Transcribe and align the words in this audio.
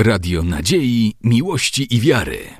Radio 0.00 0.42
Nadziei, 0.42 1.14
Miłości 1.22 1.94
i 1.94 2.00
Wiary. 2.00 2.50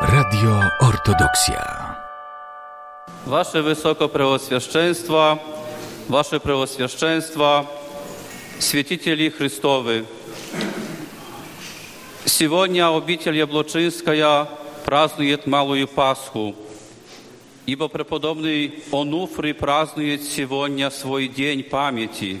Radio 0.00 0.60
Ortodoksja. 0.80 1.94
Ваше 3.26 3.62
Высокопреосвященство, 3.62 5.38
Ваше 6.08 6.38
Преосвященство, 6.38 7.66
святители 8.60 9.28
Христовы, 9.28 10.04
сегодня 12.24 12.96
обитель 12.96 13.36
Яблочинская 13.36 14.48
празднует 14.84 15.46
Малую 15.46 15.88
Пасху, 15.88 16.54
ибо 17.66 17.88
преподобный 17.88 18.82
Онуфрий 18.92 19.54
празднует 19.54 20.22
сегодня 20.22 20.90
свой 20.90 21.28
день 21.28 21.62
памяти. 21.62 22.40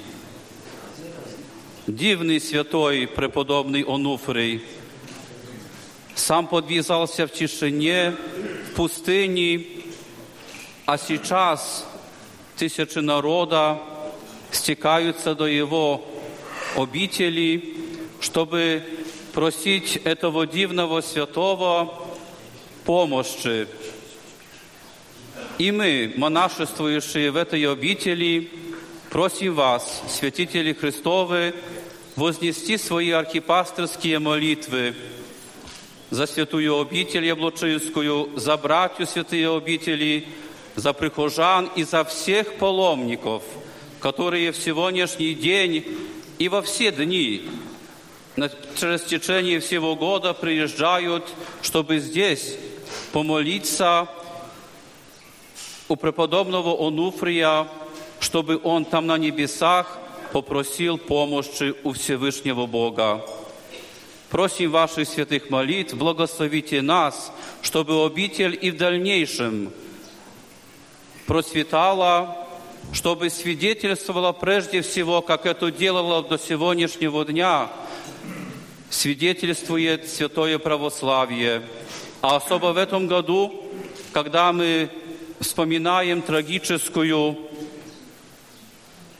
Дивный 1.86 2.40
святой 2.40 3.06
преподобный 3.06 3.82
Онуфрий 3.82 4.62
сам 6.14 6.46
подвязался 6.46 7.26
в 7.26 7.32
тишине, 7.32 8.14
в 8.70 8.74
пустыне, 8.74 9.66
а 10.86 10.98
сейчас 10.98 11.86
тысячи 12.56 12.98
народа 12.98 13.80
стекаются 14.50 15.34
до 15.34 15.46
его 15.46 16.04
обители, 16.76 17.76
чтобы 18.20 18.82
просить 19.32 19.96
этого 19.96 20.46
дивного 20.46 21.00
святого 21.00 21.92
помощи. 22.85 23.67
И 25.57 25.71
мы, 25.71 26.13
монашествующие 26.15 27.31
в 27.31 27.35
этой 27.35 27.69
обители, 27.69 28.49
просим 29.09 29.55
вас, 29.55 30.01
святители 30.07 30.73
Христовы, 30.73 31.53
вознести 32.15 32.77
свои 32.77 33.11
архипасторские 33.11 34.19
молитвы 34.19 34.95
за 36.09 36.25
святую 36.25 36.79
обитель 36.79 37.25
Яблочинскую, 37.25 38.37
за 38.37 38.57
братью 38.57 39.05
святые 39.05 39.55
обители, 39.55 40.27
за 40.75 40.93
прихожан 40.93 41.69
и 41.75 41.83
за 41.83 42.03
всех 42.03 42.55
паломников, 42.55 43.43
которые 43.99 44.51
в 44.51 44.57
сегодняшний 44.57 45.33
день 45.33 45.85
и 46.37 46.49
во 46.49 46.61
все 46.61 46.91
дни 46.91 47.43
через 48.79 49.01
течение 49.01 49.59
всего 49.59 49.95
года 49.95 50.33
приезжают, 50.33 51.27
чтобы 51.61 51.99
здесь 51.99 52.55
помолиться 53.11 54.07
у 55.87 55.95
преподобного 55.95 56.87
Онуфрия, 56.87 57.67
чтобы 58.19 58.59
он 58.63 58.85
там 58.85 59.07
на 59.07 59.17
небесах 59.17 59.97
попросил 60.31 60.97
помощи 60.97 61.73
у 61.83 61.93
Всевышнего 61.93 62.65
Бога. 62.65 63.25
Просим 64.29 64.71
ваших 64.71 65.07
святых 65.07 65.49
молитв, 65.49 65.95
благословите 65.95 66.83
нас, 66.83 67.31
чтобы 67.63 68.05
обитель 68.05 68.57
и 68.61 68.69
в 68.69 68.77
дальнейшем 68.77 69.71
процветала, 71.25 72.47
чтобы 72.93 73.29
свидетельствовала 73.29 74.31
прежде 74.31 74.81
всего, 74.81 75.21
как 75.21 75.45
это 75.45 75.71
делала 75.71 76.23
до 76.23 76.37
сегодняшнего 76.37 77.25
дня, 77.25 77.69
свидетельствует 78.89 80.07
святое 80.07 80.59
православие. 80.59 81.63
А 82.21 82.35
особо 82.35 82.73
в 82.73 82.77
этом 82.77 83.07
году, 83.07 83.53
когда 84.11 84.51
мы 84.51 84.89
вспоминаем 85.39 86.21
трагическую 86.21 87.37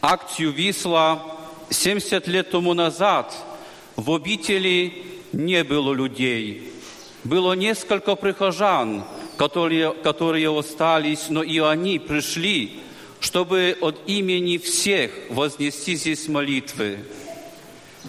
акцию 0.02 0.52
Висла, 0.52 1.24
70 1.70 2.28
лет 2.28 2.52
тому 2.52 2.74
назад 2.74 3.34
в 3.96 4.12
обители 4.14 5.06
не 5.32 5.64
было 5.64 5.94
людей. 5.94 6.74
Было 7.24 7.54
несколько 7.54 8.16
прихожан, 8.16 9.06
которые, 9.38 9.94
которые 9.94 10.50
остались, 10.58 11.30
но 11.30 11.42
и 11.42 11.60
они 11.60 12.00
пришли, 12.00 12.82
чтобы 13.22 13.78
от 13.80 13.98
имени 14.08 14.58
всех 14.58 15.12
вознести 15.30 15.96
здесь 15.96 16.28
молитвы. 16.28 17.00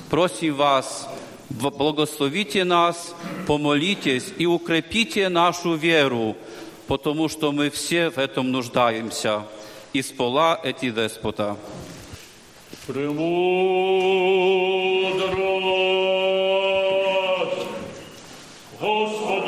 Просим 0.08 0.54
вас, 0.54 1.08
благословите 1.50 2.64
нас, 2.64 3.14
помолитесь 3.46 4.32
и 4.38 4.46
укрепите 4.46 5.28
нашу 5.28 5.74
веру, 5.74 6.36
потому 6.86 7.28
что 7.28 7.52
мы 7.52 7.70
все 7.70 8.10
в 8.10 8.18
этом 8.18 8.50
нуждаемся. 8.50 9.42
Из 9.92 10.06
пола 10.06 10.58
эти 10.62 10.90
деспота. 10.90 11.56
Премудрость. 12.86 13.20
Господи 18.80 19.39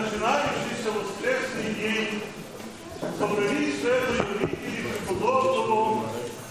начинающийся 0.00 0.92
воскресный 0.92 1.74
день 1.74 2.22
собрались 3.18 3.80
в 3.80 3.86
этой 3.86 4.20
обители 4.20 4.92
преподобного 5.06 6.10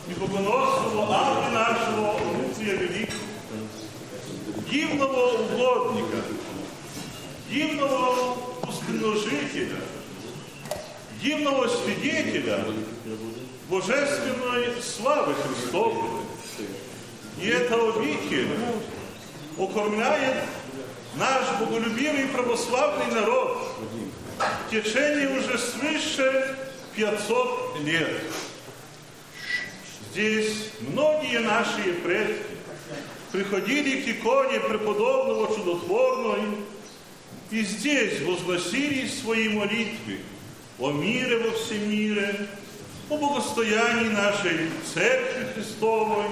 и 0.09 0.13
богоносного 0.13 1.15
Авы 1.15 1.51
нашего 1.51 2.17
Онуфрия 2.17 2.75
Великого, 2.75 3.17
дивного 4.69 5.31
угодника, 5.43 6.17
дивного 7.49 8.35
пустынножителя, 8.61 9.79
дивного 11.21 11.67
свидетеля 11.69 12.65
божественной 13.69 14.81
славы 14.81 15.33
Христовой. 15.35 16.21
И 17.39 17.47
эта 17.47 17.75
обитель 17.75 18.49
укормляет 19.57 20.43
наш 21.17 21.59
боголюбивый 21.59 22.27
православный 22.27 23.07
народ 23.13 23.75
в 24.39 24.71
течение 24.71 25.37
уже 25.37 25.57
свыше 25.57 26.55
500 26.95 27.79
лет. 27.83 28.21
Здесь 30.11 30.71
многие 30.79 31.39
наши 31.39 31.93
предки 32.03 32.43
приходили 33.31 34.01
к 34.01 34.07
иконе 34.07 34.59
преподобного 34.59 35.55
чудотворного 35.55 36.37
и 37.51 37.61
здесь 37.61 38.21
возносили 38.21 39.07
свои 39.07 39.49
молитвы 39.49 40.19
о 40.79 40.91
мире 40.91 41.37
во 41.37 41.51
всем 41.51 41.89
мире, 41.89 42.47
о 43.09 43.17
благостоянии 43.17 44.09
нашей 44.09 44.69
Церкви 44.93 45.47
Христовой, 45.55 46.25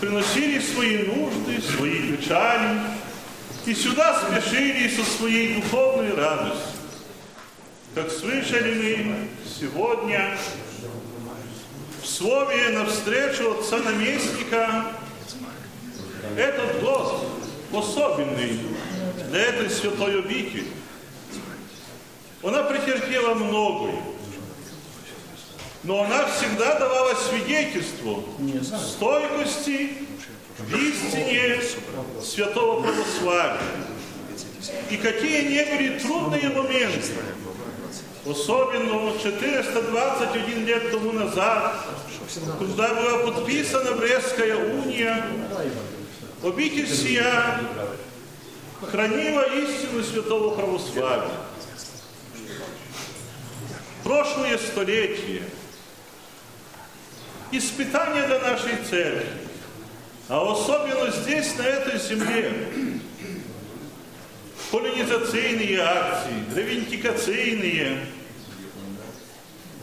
приносили 0.00 0.58
свои 0.58 0.98
нужды, 1.04 1.60
свои 1.62 2.16
печали, 2.16 2.80
и 3.66 3.74
сюда 3.74 4.20
спешили 4.20 4.88
со 4.88 5.04
своей 5.04 5.60
духовной 5.60 6.14
радостью. 6.14 6.80
Как 7.94 8.10
слышали 8.10 9.02
мы 9.02 9.28
сегодня 9.44 10.38
в 12.02 12.06
слове 12.06 12.70
навстречу 12.70 13.58
отца 13.58 13.78
наместника, 13.78 14.92
этот 16.36 16.80
год 16.80 17.26
особенный 17.72 18.60
для 19.28 19.40
этой 19.40 19.70
святой 19.70 20.20
обители. 20.20 20.68
Она 22.42 22.62
претерпела 22.62 23.34
многое, 23.34 24.00
но 25.82 26.04
она 26.04 26.26
всегда 26.28 26.78
давала 26.78 27.14
свидетельство 27.14 28.22
стойкости 28.96 30.08
в 30.68 30.76
истине 30.76 31.60
святого 32.22 32.82
православия. 32.82 33.60
И 34.90 34.96
какие 34.96 35.48
не 35.48 35.64
были 35.64 35.98
трудные 35.98 36.48
моменты, 36.50 37.14
особенно 38.26 39.18
421 39.18 40.66
лет 40.66 40.90
тому 40.90 41.12
назад, 41.12 41.76
когда 42.58 42.94
была 42.94 43.32
подписана 43.32 43.92
Брестская 43.92 44.56
уния, 44.56 45.24
обитель 46.42 46.88
сия 46.88 47.60
хранила 48.90 49.42
истину 49.42 50.02
святого 50.02 50.54
православия. 50.54 51.30
Прошлое 54.04 54.58
столетие, 54.58 55.42
испытания 57.52 58.26
для 58.26 58.38
нашей 58.38 58.76
церкви, 58.88 59.49
а 60.30 60.52
особенно 60.52 61.10
здесь, 61.10 61.56
на 61.58 61.62
этой 61.62 61.98
земле, 61.98 62.52
колонизационные 64.70 65.80
акции, 65.80 66.44
ревендикационные, 66.54 68.06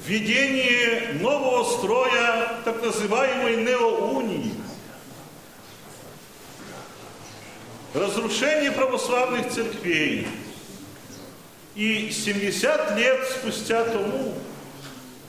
введение 0.06 1.20
нового 1.20 1.66
строя, 1.66 2.62
так 2.64 2.82
называемой 2.82 3.58
неоунии, 3.58 4.54
разрушение 7.94 8.72
православных 8.72 9.52
церквей. 9.52 10.30
И 11.76 12.10
70 12.10 12.98
лет 12.98 13.28
спустя 13.38 13.84
тому, 13.84 14.34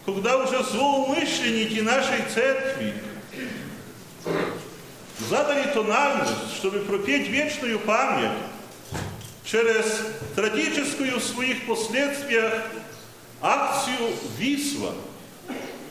когда 0.07 0.39
уже 0.39 0.63
злоумышленники 0.63 1.81
нашей 1.81 2.23
церкви 2.33 2.95
задали 5.19 5.71
тональность, 5.73 6.57
чтобы 6.57 6.81
пропеть 6.81 7.29
вечную 7.29 7.79
память 7.81 8.31
через 9.45 9.85
трагическую 10.37 11.19
в 11.19 11.25
своих 11.25 11.67
последствиях 11.67 12.65
акцию 13.41 14.11
Висла, 14.37 14.95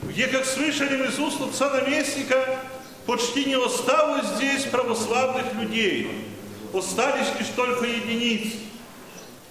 где, 0.04 0.28
как 0.28 0.46
слышали 0.46 1.08
из 1.08 1.20
уст 1.20 1.42
отца 1.42 1.70
наместника, 1.70 2.60
почти 3.06 3.46
не 3.46 3.56
осталось 3.56 4.26
здесь 4.36 4.64
православных 4.66 5.54
людей, 5.54 6.26
остались 6.74 7.28
лишь 7.40 7.50
только 7.56 7.86
единицы. 7.86 8.58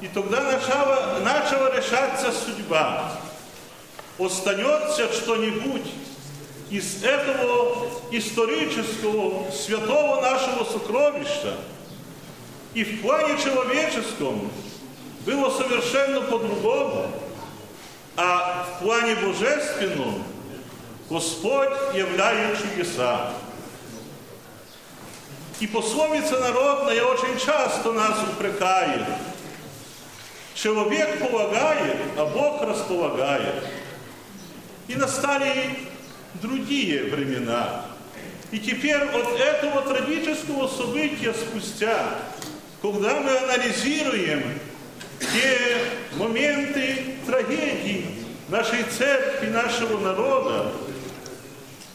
И 0.01 0.09
тогда 0.09 0.43
начала, 0.43 1.21
начала 1.21 1.75
решаться 1.75 2.31
судьба. 2.31 3.19
Останется 4.19 5.11
что-нибудь 5.13 5.87
из 6.71 7.05
этого 7.05 7.87
исторического 8.11 9.51
святого 9.51 10.21
нашего 10.21 10.65
сокровища. 10.65 11.57
И 12.75 12.85
в 12.85 13.03
плане 13.03 13.39
человеческом 13.43 14.51
было 15.25 15.51
совершенно 15.51 16.23
по-другому. 16.23 17.11
А 18.17 18.65
в 18.65 18.85
плане 18.85 19.15
божественном 19.17 20.25
Господь 21.09 21.95
являет 21.95 22.59
чудеса. 22.59 23.33
И 25.61 25.67
пословица 25.67 26.39
народная 26.39 27.03
очень 27.05 27.39
часто 27.39 27.93
нас 27.93 28.19
упрекает. 28.23 29.07
Человек 30.55 31.19
полагает, 31.19 31.97
а 32.17 32.27
Бог 32.27 32.63
располагает. 32.63 33.65
И 34.89 34.97
настали 34.97 35.87
другие 36.41 37.05
времена. 37.05 37.87
И 38.53 38.59
теперь 38.59 38.97
от 38.97 39.39
этого 39.39 39.83
трагического 39.83 40.69
события 40.69 41.35
спустя, 41.35 42.19
когда 42.81 43.21
мы 43.21 43.37
анализируем 43.39 44.59
те 45.19 45.79
моменты 46.17 47.17
трагедии 47.27 48.07
нашей 48.49 48.85
церкви, 48.85 49.49
нашего 49.49 49.99
народа, 49.99 50.73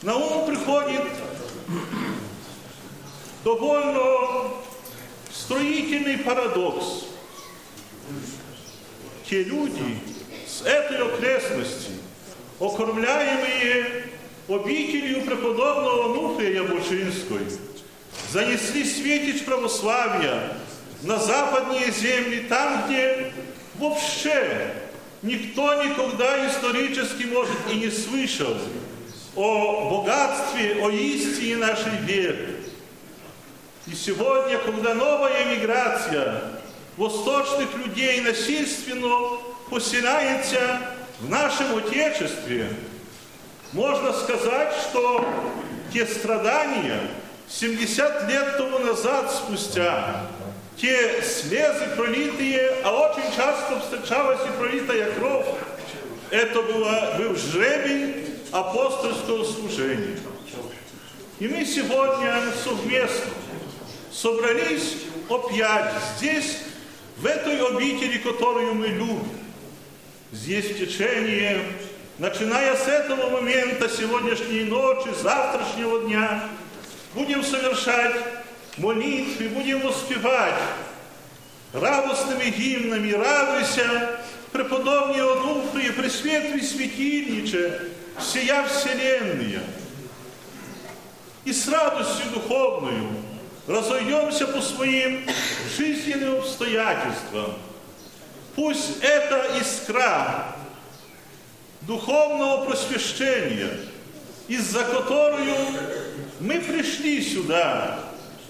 на 0.01 0.15
ум 0.15 0.47
приходит 0.47 1.03
довольно 3.43 4.51
строительный 5.31 6.17
парадокс. 6.17 7.05
Те 9.29 9.43
люди 9.43 9.99
с 10.45 10.63
этой 10.63 10.97
окрестности, 10.97 11.91
окормляемые 12.59 14.10
обителью 14.47 15.21
преподобного 15.21 16.13
Нуфрия 16.13 16.63
Яблочинской, 16.63 17.41
занесли 18.31 18.83
светич 18.83 19.45
православия 19.45 20.57
на 21.03 21.17
западные 21.17 21.91
земли, 21.91 22.45
там, 22.49 22.85
где 22.85 23.31
вообще 23.75 24.73
никто 25.21 25.83
никогда 25.83 26.47
исторически, 26.47 27.23
может, 27.25 27.57
и 27.71 27.75
не 27.75 27.89
слышал 27.89 28.57
о 29.35 30.01
богатстве, 30.01 30.83
о 30.83 30.89
истине 30.89 31.57
нашей 31.57 31.95
веры. 32.05 32.57
И 33.87 33.95
сегодня, 33.95 34.57
когда 34.59 34.93
новая 34.93 35.43
эмиграция 35.43 36.43
восточных 36.97 37.75
людей 37.77 38.21
насильственно 38.21 39.39
поселяется 39.69 40.81
в 41.19 41.29
нашем 41.29 41.77
Отечестве, 41.77 42.69
можно 43.73 44.13
сказать, 44.13 44.73
что 44.89 45.25
те 45.93 46.05
страдания 46.05 47.01
70 47.49 48.29
лет 48.29 48.57
тому 48.57 48.79
назад 48.79 49.31
спустя, 49.31 50.27
те 50.77 51.21
слезы 51.21 51.87
пролитые, 51.95 52.75
а 52.83 52.91
очень 52.91 53.35
часто 53.35 53.79
встречалась 53.79 54.41
и 54.41 54.57
пролитая 54.59 55.11
кровь, 55.11 55.45
это 56.29 56.61
было, 56.61 57.15
был 57.17 57.35
жребий 57.35 58.25
апостольского 58.51 59.43
служения. 59.43 60.17
И 61.39 61.47
мы 61.47 61.65
сегодня 61.65 62.43
совместно 62.63 63.31
собрались 64.11 64.97
опять 65.29 65.93
здесь, 66.17 66.57
в 67.17 67.25
этой 67.25 67.59
обители, 67.59 68.17
которую 68.17 68.73
мы 68.75 68.87
любим. 68.87 69.29
Здесь 70.31 70.71
в 70.71 70.77
течение, 70.79 71.61
начиная 72.21 72.75
с 72.75 72.87
этого 72.87 73.31
момента, 73.31 73.89
сегодняшней 73.89 74.65
ночи, 74.65 75.09
завтрашнего 75.23 76.01
дня, 76.01 76.43
будем 77.15 77.43
совершать 77.43 78.15
молитвы, 78.77 79.49
будем 79.49 79.81
воспевать 79.81 80.53
радостными 81.73 82.51
гимнами, 82.51 83.11
радуйся, 83.13 84.19
преподобный 84.51 85.19
Онуфрий, 85.19 85.91
Пресветлый 85.91 86.61
Святильниче, 86.61 87.89
всея 88.19 88.65
Вселенная. 88.65 89.63
И 91.43 91.51
с 91.51 91.67
радостью 91.67 92.25
духовную 92.35 93.07
разойдемся 93.65 94.45
по 94.45 94.61
своим 94.61 95.27
жизненным 95.75 96.37
обстоятельствам. 96.37 97.55
Пусть 98.55 99.01
эта 99.01 99.57
искра 99.59 100.60
духовного 101.81 102.65
просвещения, 102.65 103.71
из-за 104.47 104.83
которую 104.83 105.55
мы 106.39 106.59
пришли 106.59 107.21
сюда, 107.21 107.99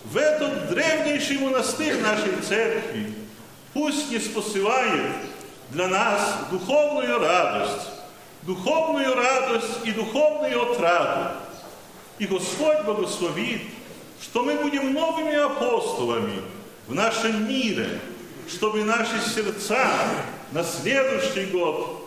в 0.06 0.18
этот 0.18 0.70
древнейший 0.70 1.38
монастырь 1.38 2.02
нашей 2.02 2.36
церкви, 2.42 3.14
пусть 3.74 4.12
не 4.12 4.20
спосылает 4.20 5.12
для 5.70 5.88
нас 5.88 6.36
духовную 6.50 7.20
радость, 7.20 7.90
духовную 8.44 9.16
радость 9.16 9.86
и 9.86 9.92
духовную 9.92 10.72
отраду. 10.72 11.36
И 12.20 12.26
Господь 12.26 12.82
благословит, 12.84 13.62
что 14.22 14.44
мы 14.44 14.56
будем 14.56 14.94
новыми 14.94 15.36
апостолами 15.36 16.42
в 16.88 16.94
нашем 16.94 17.48
мире, 17.48 18.00
чтобы 18.50 18.84
наши 18.84 19.20
сердца 19.34 19.88
на 20.52 20.64
следующий 20.64 21.46
год, 21.46 22.01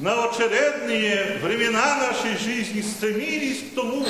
на 0.00 0.30
очередные 0.30 1.38
времена 1.42 2.08
нашей 2.08 2.36
жизни 2.38 2.80
стремились 2.80 3.70
к 3.70 3.74
тому, 3.74 4.06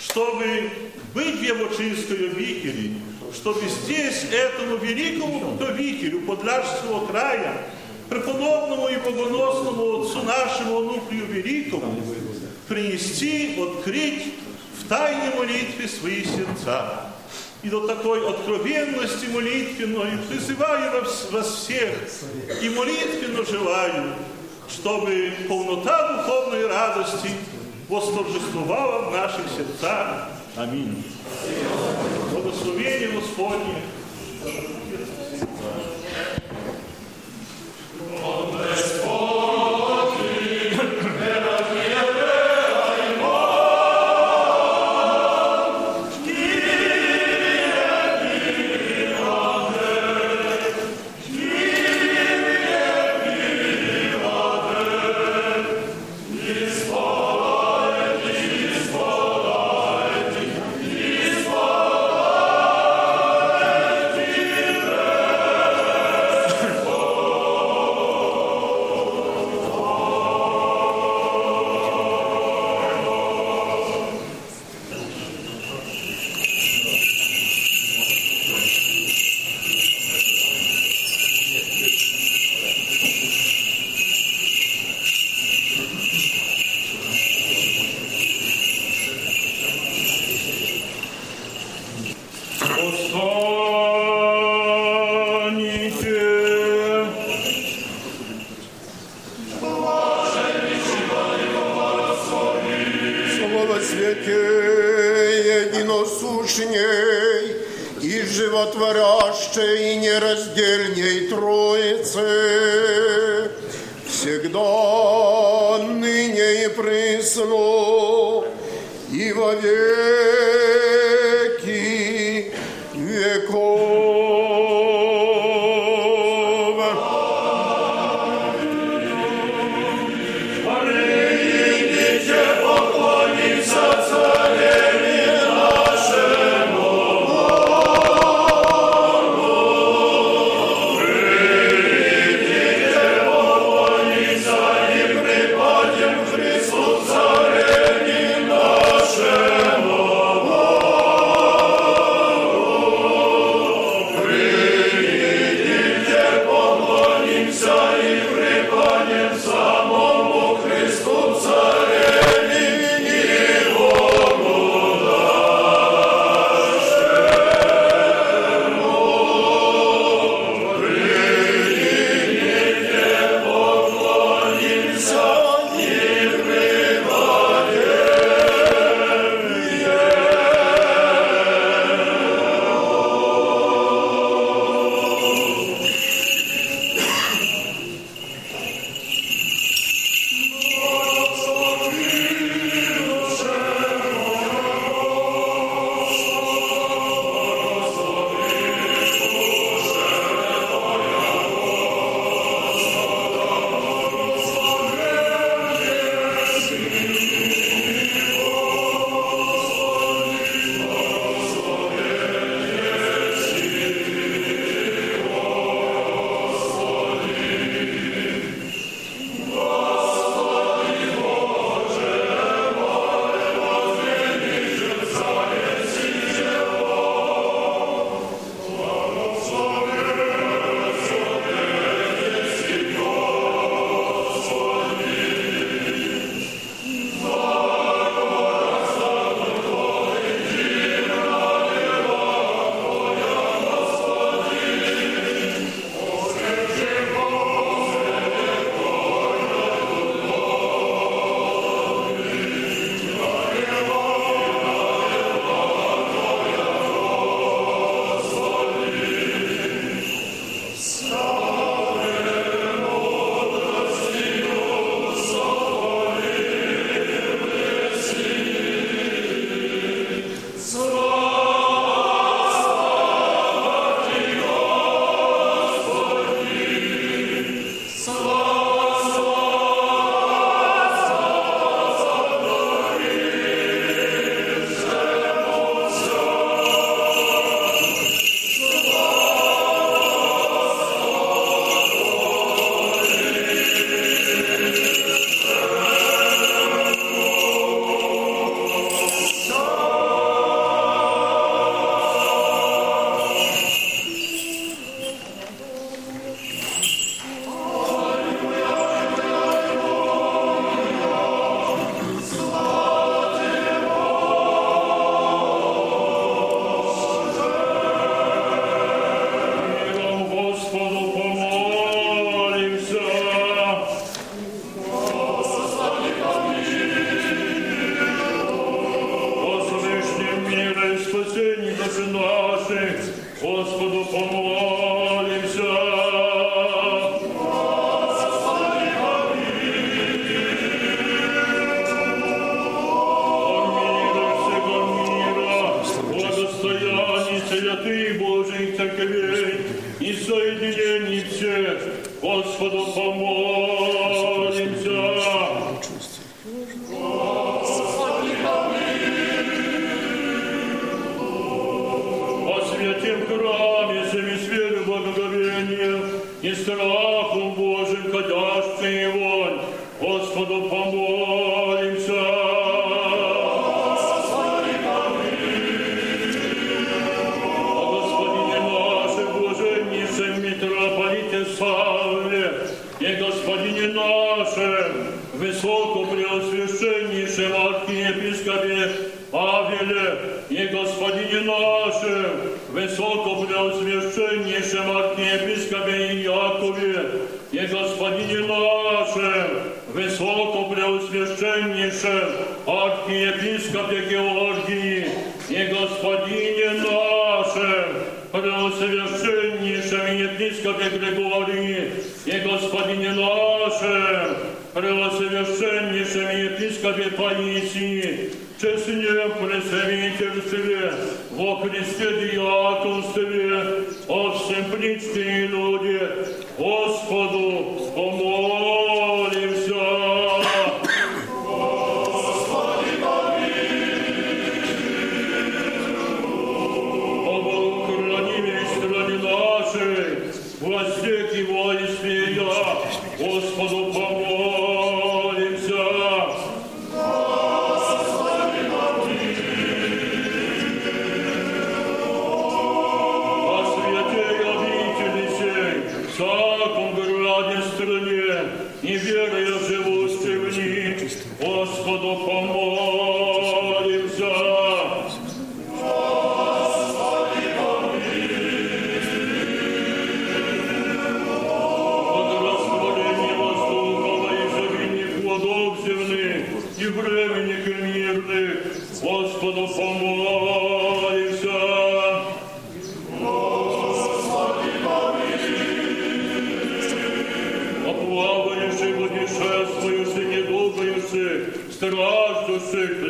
чтобы 0.00 0.68
быть 1.14 1.38
в 1.38 1.42
Явочинской 1.42 2.30
обители, 2.30 2.94
чтобы 3.32 3.60
здесь 3.68 4.24
этому 4.32 4.76
великому 4.78 5.56
правителю 5.56 6.22
Подляжского 6.22 7.06
края, 7.06 7.68
преподобному 8.08 8.88
и 8.88 8.96
богоносному 8.96 10.02
отцу 10.02 10.22
нашему 10.22 10.78
Онуфрию 10.78 11.26
Великому, 11.26 12.02
принести, 12.66 13.62
открыть 13.62 14.34
в 14.80 14.88
тайне 14.88 15.30
молитве 15.36 15.86
свои 15.86 16.24
сердца. 16.24 17.12
И 17.62 17.68
до 17.68 17.86
такой 17.86 18.28
откровенности 18.28 19.26
молитвенной 19.26 20.18
призываю 20.28 21.04
вас 21.30 21.54
всех 21.54 21.94
и 22.60 22.68
молитвенно 22.70 23.44
желаю, 23.44 24.14
чтобы 24.72 25.32
полнота 25.48 26.16
духовной 26.16 26.66
радости 26.66 27.30
восторжествовала 27.88 29.10
в 29.10 29.12
наших 29.12 29.44
сердцах. 29.56 30.28
Аминь. 30.56 31.04
Благословен 32.30 32.42
благословение 32.42 33.08
Господне. 33.20 33.82
Встаньте. 38.76 39.11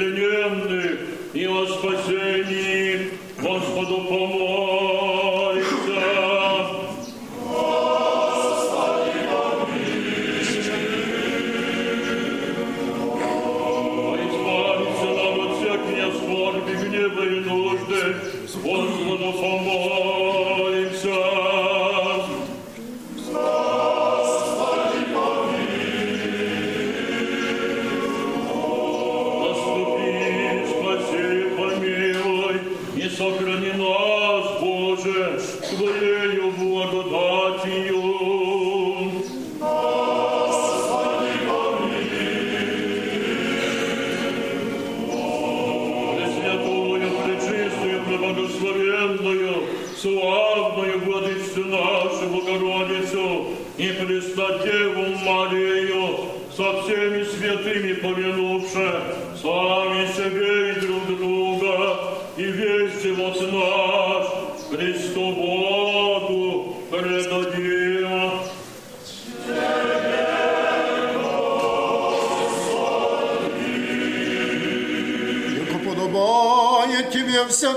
плененных 0.03 0.99
и 1.33 1.47
о 1.47 1.67
спасении 1.67 3.11
Господу 3.41 4.03
помочь. 4.09 4.52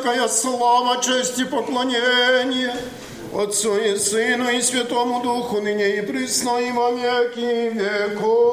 всякая 0.05 0.27
слава, 0.27 1.01
честь 1.01 1.39
и 1.39 1.45
поклонение 1.45 2.75
Отцу 3.33 3.75
и 3.75 3.97
Сыну 3.97 4.49
и 4.51 4.61
Святому 4.61 5.23
Духу, 5.23 5.61
ныне 5.61 5.97
и 5.97 6.01
присно 6.01 6.59
и 6.59 6.71
во 6.71 6.91
веки 6.91 7.71
веков. 7.73 8.44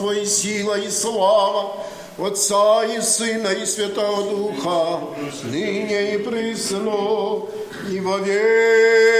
царство 0.00 0.12
и 0.12 0.24
сила 0.24 0.78
и 0.78 0.90
слава 0.90 1.76
Отца 2.18 2.84
и 2.84 3.00
Сына 3.00 3.48
и 3.48 3.64
Святого 3.64 4.30
Духа, 4.30 5.00
ныне 5.44 6.14
и 6.14 6.18
присно, 6.18 7.46
и 7.90 8.00
во 8.00 8.18
век. 8.18 9.19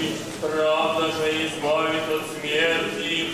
Правда 0.41 1.05
же 1.11 1.45
избавит 1.45 2.01
от 2.09 2.39
смерти, 2.39 3.29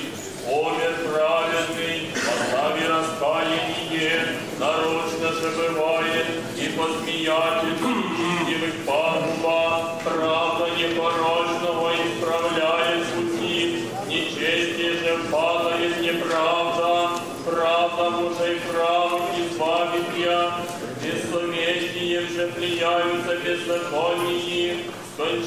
умер 0.45 0.93
праведный, 1.09 2.11
остави 2.13 2.85
раскаяние, 2.85 4.35
нарочно 4.59 5.31
же 5.31 5.71
бывает, 5.71 6.25
и 6.57 6.67
посмеятельный, 6.77 8.51
и 8.51 8.85
пагуба, 8.85 10.01
правда. 10.03 10.56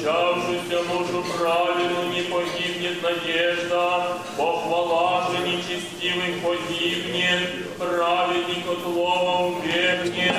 зачавшуюся 0.01 0.83
душу 0.89 1.23
праведную 1.37 2.09
не 2.09 2.21
погибнет 2.23 3.01
надежда, 3.03 4.17
похвала 4.35 5.29
же 5.29 5.47
нечестивых 5.47 6.41
погибнет, 6.43 7.77
праведник 7.77 8.65
от 8.67 8.85
лома 8.85 9.47
убегнет, 9.47 10.33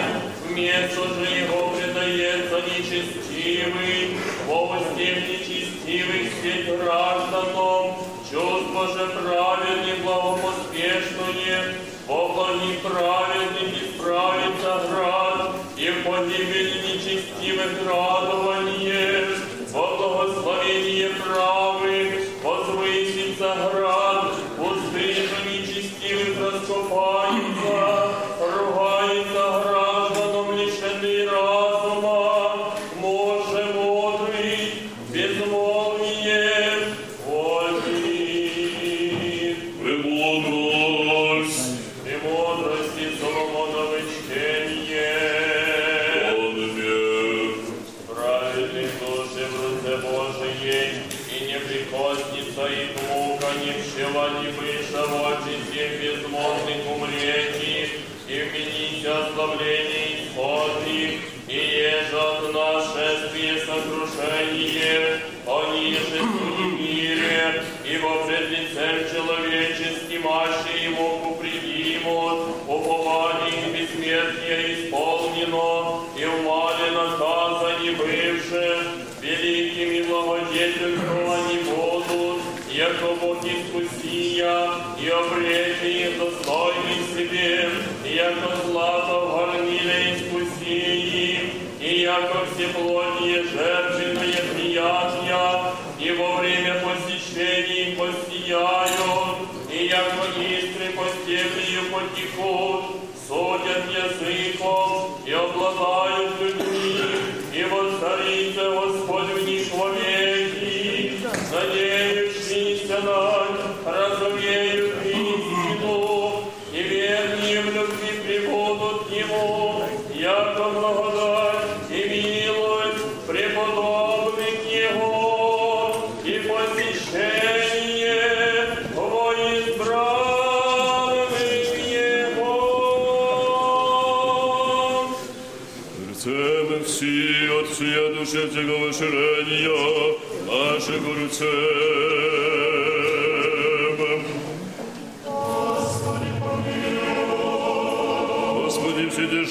вместо 0.46 1.14
же 1.14 1.24
его 1.24 1.70
предается 1.70 2.60
нечестивый, 2.62 4.16
властям 4.46 5.16
нечестивых 5.28 6.32
сеть 6.42 6.66
гражданам, 6.78 7.96
чувство 8.28 8.88
же 8.88 9.06
праведный 9.06 10.02
благопоспешное, 10.02 11.74
поклони 12.06 12.78
праведный 12.82 13.78
исправится 13.78 14.88
град, 14.90 15.54
и 15.76 15.88
в 15.90 16.04
погибели 16.04 16.94
нечестивых 16.94 17.72
радование, 17.88 18.72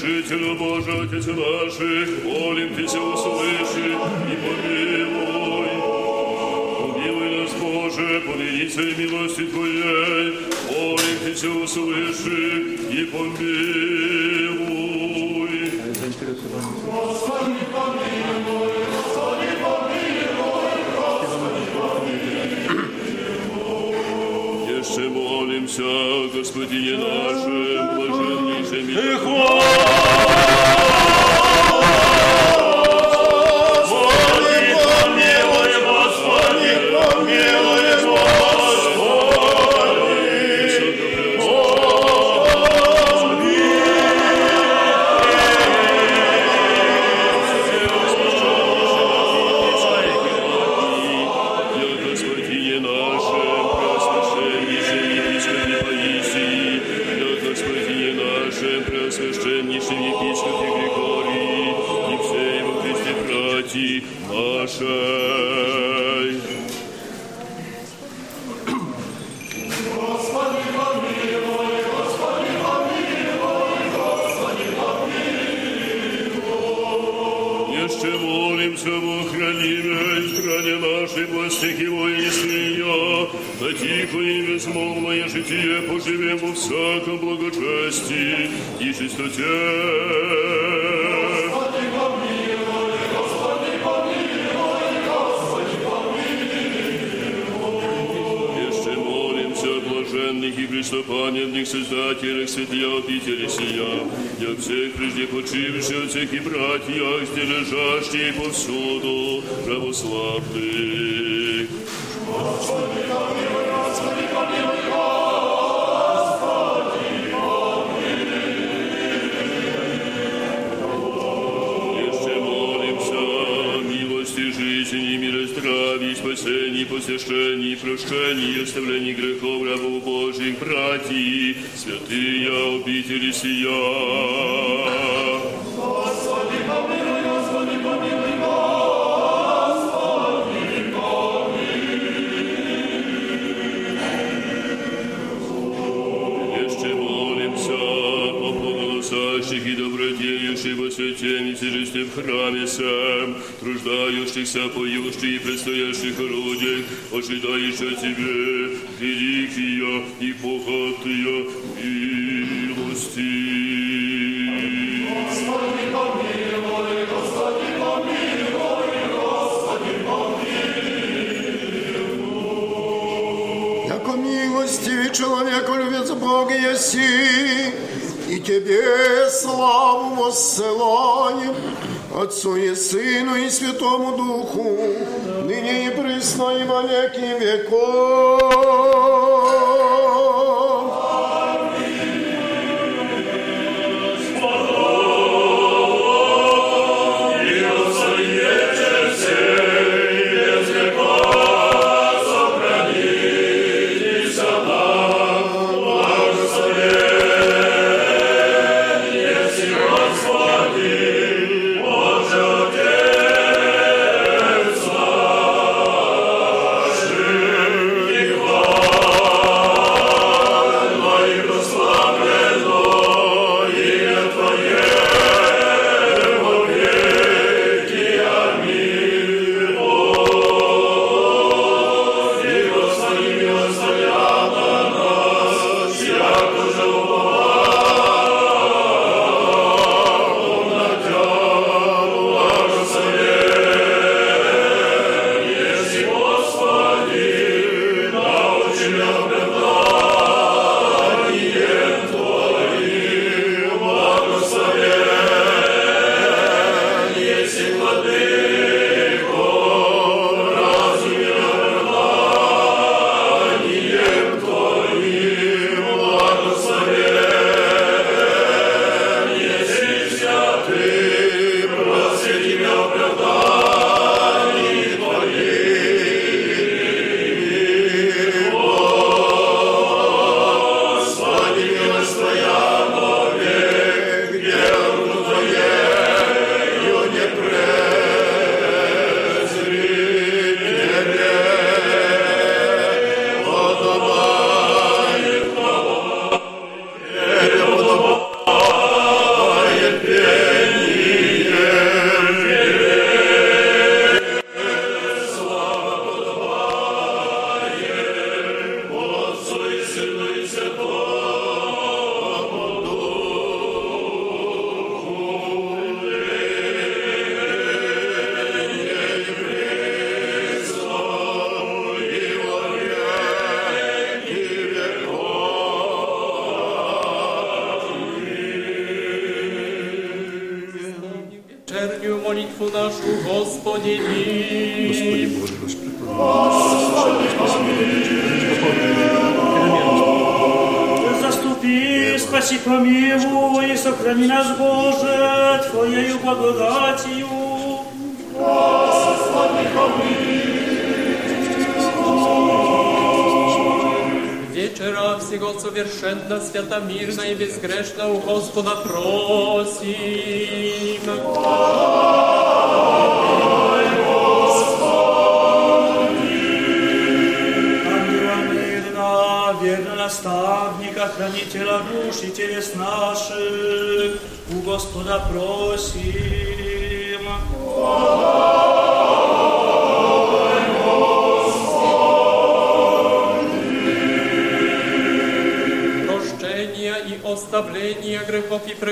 Вседержителю 0.01 0.55
Божий, 0.55 1.03
Отец 1.03 1.27
наших, 1.27 2.23
молим 2.23 2.73
Тебя, 2.73 3.01
услыши 3.03 3.85
и 3.85 4.35
помилуй. 4.41 5.67
Помилуй 6.79 7.29
нас, 7.37 7.53
Боже, 7.61 8.21
по 8.25 8.31
милости 8.31 9.45
Твоей, 9.45 10.39
молим 10.71 11.35
Тебя, 11.35 11.51
услыши 11.51 12.39
и 12.91 13.05
помилуй. 13.11 13.90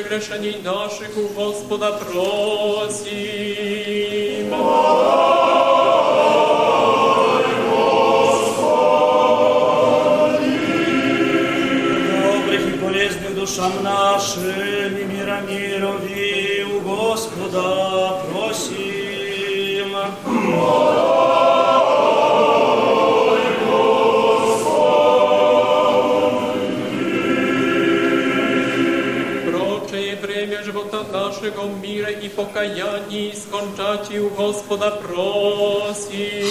Грехов 0.10 0.30
и 0.34 0.53
прегрешений 0.60 0.62
наших 0.64 1.16
у 1.18 1.28
Прочее 30.00 30.16
время 30.16 30.64
живота 30.64 31.04
нашего 31.12 31.64
в 31.64 31.82
мире 31.82 32.18
и 32.22 32.30
покаянии 32.30 33.34
скончать 33.34 34.10
у 34.18 34.30
Господа 34.30 34.91
просим. 34.91 36.45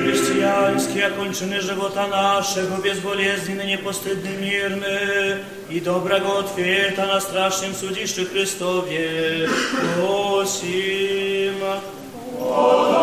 Христианские 0.00 1.06
окончены 1.08 1.60
живота 1.60 2.06
нашего, 2.06 2.80
безболезненны, 2.80 3.66
непостыдны, 3.66 4.30
мирны, 4.40 5.44
и 5.68 5.80
доброго 5.80 6.38
ответа 6.40 7.04
на 7.04 7.20
страшном 7.20 7.74
судище 7.74 8.24
Христове 8.24 9.50
просим. 9.96 11.54
Пресвятую, 12.38 12.97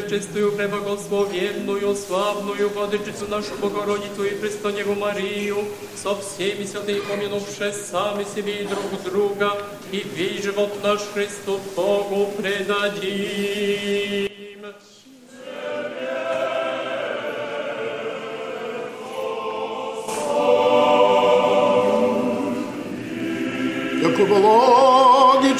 пречистую, 0.00 0.52
преблагословенную, 0.52 1.94
славную 1.94 2.68
Владычицу 2.70 3.26
нашу 3.28 3.54
Богородицу 3.60 4.24
и 4.24 4.34
Престоневу 4.34 4.94
Марию, 4.94 5.64
со 5.94 6.14
всеми 6.16 6.64
святыми 6.64 7.00
помянувши 7.00 7.72
сами 7.72 8.24
себе 8.24 8.62
и 8.62 8.66
друг 8.66 9.02
друга, 9.04 9.52
и 9.92 10.04
весь 10.14 10.44
живот 10.44 10.72
наш 10.82 11.00
Христу 11.12 11.60
Богу 11.76 12.32
предадим. 12.36 14.29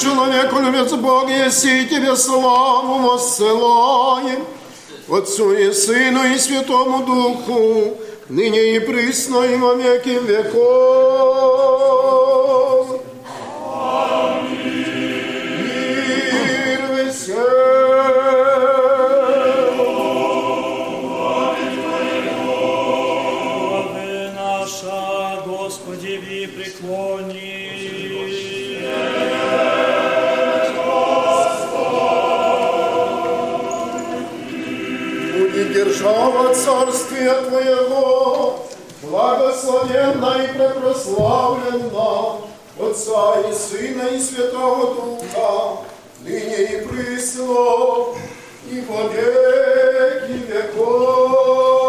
человек, 0.00 0.52
любец 0.52 0.92
Бог, 0.92 1.28
еси 1.28 1.86
тебе 1.86 2.16
славу 2.16 3.10
воссылаем, 3.10 4.44
Отцу 5.08 5.52
и 5.52 5.72
Сыну 5.72 6.24
и 6.24 6.38
Святому 6.38 7.04
Духу, 7.04 7.98
ныне 8.28 8.76
и 8.76 8.80
присно 8.80 9.44
и 9.44 9.56
во 9.56 9.74
веки 9.74 10.18
веков. 10.26 12.19
Держава 36.31 36.53
царствия 36.55 37.41
Твоего, 37.41 38.65
благословенна 39.03 40.43
и 40.43 40.47
препрославленна, 40.57 42.37
Отца 42.79 43.41
и 43.49 43.53
Сына 43.53 44.07
и 44.07 44.19
Святого 44.19 44.95
Духа, 44.95 45.77
ныне 46.21 46.63
и 46.63 46.87
присно, 46.87 48.15
и 48.69 48.81
во 48.81 49.07
веки 49.09 50.45
веков. 50.47 51.80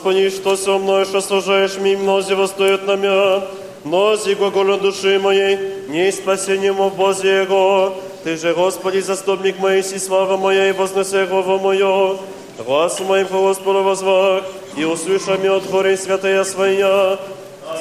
Господи, 0.00 0.30
что 0.30 0.56
со 0.56 0.78
мной, 0.78 1.04
что 1.04 1.20
служаешь 1.20 1.76
ми, 1.76 1.94
мнози 1.94 2.32
восстоят 2.32 2.86
на 2.86 2.96
мя, 2.96 3.42
мнози 3.84 4.32
глаголя 4.32 4.78
души 4.78 5.18
моей, 5.18 5.58
не 5.88 6.10
спасение 6.10 6.72
в 6.72 6.96
Бозе 6.96 7.42
Его. 7.42 7.92
Ты 8.24 8.38
же, 8.38 8.54
Господи, 8.54 9.00
заступник 9.00 9.58
моей, 9.58 9.82
си 9.82 9.98
слава 9.98 10.38
моя, 10.38 10.70
и 10.70 10.72
вознесе 10.72 11.26
глава 11.26 11.58
мое. 11.58 12.16
Глаз 12.64 12.98
моим 13.00 13.26
по 13.26 13.40
Господу 13.40 13.82
возвах, 13.82 14.44
и 14.74 14.86
услыша 14.86 15.36
ми 15.36 15.50
от 15.50 15.68
горы 15.70 15.98
святая 15.98 16.44
своя. 16.44 17.18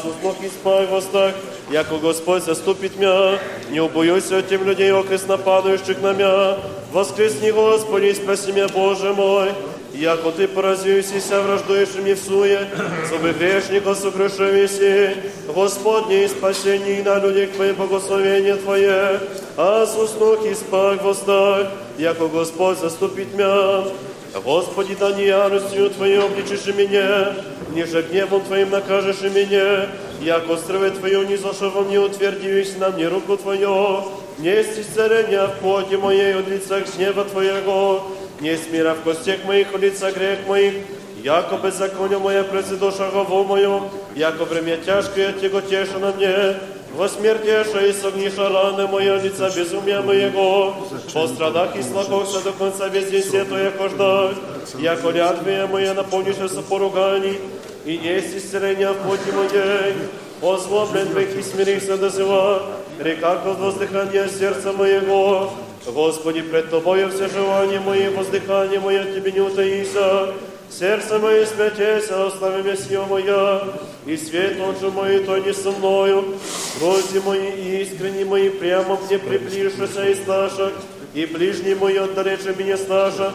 Суслов 0.02 0.36
и 0.44 0.50
спай 0.50 0.88
востак, 0.88 1.36
яко 1.72 2.00
Господь 2.00 2.44
заступит 2.44 3.00
мя, 3.00 3.40
не 3.70 3.80
убоюсь 3.80 4.30
от 4.30 4.50
тем 4.50 4.66
людей, 4.66 4.92
окресно 4.92 5.38
падающих 5.38 6.02
на 6.02 6.12
мя. 6.12 6.58
Воскресни, 6.92 7.52
Господи, 7.52 8.14
спаси 8.14 8.52
меня, 8.52 8.68
Боже 8.68 9.14
мой, 9.14 9.54
яко 9.94 10.32
Ты 10.32 10.48
поразився 10.48 11.42
враждующими 11.42 12.14
в 12.14 12.20
суе, 12.20 12.68
чтобы 13.08 13.32
грешников 13.32 13.98
сокрушивися. 13.98 15.16
Господне, 15.48 16.28
спасение 16.28 17.04
на 17.04 17.20
людях 17.20 17.52
Твое 17.52 17.74
благословение 17.74 18.56
Твое, 18.56 19.20
а 19.58 19.86
с 19.86 19.96
уснух 19.98 20.46
и 20.46 20.54
спак 20.54 21.04
востак, 21.04 21.72
яко 21.98 22.28
Господь 22.28 22.80
заступит 22.80 23.34
мя. 23.34 23.84
Господи, 24.44 24.96
да 25.00 25.12
не 25.12 25.26
яростью 25.26 25.90
Твоей 25.90 26.20
обличишь 26.20 26.68
меня, 26.68 27.34
ниже 27.74 28.04
гневом 28.04 28.42
Твоим 28.42 28.70
накажешь 28.70 29.22
меня, 29.22 29.88
яко 30.22 30.56
страве 30.58 30.92
Твою 30.92 31.24
не 31.24 31.36
во 31.36 31.82
мне, 31.82 32.00
утвердивись 32.00 32.78
на 32.78 32.90
мне 32.90 33.08
руку 33.08 33.38
Твою, 33.38 34.04
не 34.38 34.62
исцеления 34.62 35.48
в 35.48 35.60
поте 35.62 35.98
моей 35.98 36.36
от 36.36 36.48
лица 36.48 36.82
гнева 36.82 37.26
Твоего, 37.26 38.04
не 38.42 38.50
есть 38.50 38.72
мира 38.72 38.94
в 38.94 39.04
костях 39.04 39.44
моих 39.46 39.74
от 39.74 39.82
лица 39.82 40.12
грех 40.12 40.48
моих, 40.48 40.74
яко 41.24 41.58
беззаконие 41.58 42.20
мое 42.20 42.44
пред 42.44 42.80
душа 42.80 43.10
голову 43.10 43.44
мою, 43.44 43.84
яко 44.16 44.46
время 44.46 44.78
тяжкое 44.78 45.34
тяготеша 45.34 46.00
на 46.00 46.12
мне, 46.14 46.56
во 46.96 47.08
смертеша 47.08 47.86
и 47.86 47.94
согниша 47.94 48.50
раны 48.50 48.88
моя 48.88 49.18
лица 49.18 49.50
безумия 49.56 50.02
моего, 50.02 50.76
по 51.14 51.28
страдах 51.28 51.76
и 51.76 51.84
слакохся 51.84 52.42
до 52.42 52.52
конца 52.54 52.88
весь 52.88 53.10
день 53.12 53.24
сетуя 53.24 53.72
ждать, 53.90 54.38
яко 54.80 55.10
лятвия 55.10 55.68
моя 55.68 55.94
наполнишься 55.94 56.62
поруганий, 56.62 57.40
и 57.86 57.94
есть 57.94 58.36
исцеление 58.36 58.92
в 58.92 58.98
поте 58.98 59.32
моей, 59.34 59.96
озлоблен 60.42 61.10
бых 61.14 61.36
и 61.36 61.44
смирился 61.44 61.98
дозыва, 61.98 62.64
река 63.00 63.34
от 63.34 63.60
воздыхания 63.60 64.28
сердца 64.28 64.72
моего, 64.72 65.52
Господи, 65.87 66.43
пред 66.43 66.71
Тобою 66.71 67.11
все 67.11 67.29
желания 67.29 67.81
мои, 67.81 68.09
воздыхание 68.09 68.81
мое 68.81 69.05
Тебе 69.05 69.33
не 69.33 69.41
утаися, 69.41 70.35
Сердце 70.71 71.21
мое 71.21 71.47
смятеся, 71.47 72.27
остави 72.27 72.63
меня 72.63 72.77
сила 72.77 73.05
моя, 73.05 73.63
и 74.07 74.17
свет 74.17 74.57
же 74.81 74.91
мой, 74.91 75.21
то 75.21 75.39
не 75.39 75.53
со 75.53 75.71
мною. 75.71 76.35
Друзья 76.81 77.21
мои 77.25 77.83
искренние 77.83 78.25
мои, 78.25 78.49
прямо 78.49 78.97
мне 78.97 79.21
приближися 79.21 80.09
и 80.09 80.15
сташа, 80.17 80.73
и 81.15 81.27
ближний 81.27 81.77
мой 81.77 81.97
отдалече 81.97 82.57
меня 82.59 82.77
сташа, 82.77 83.33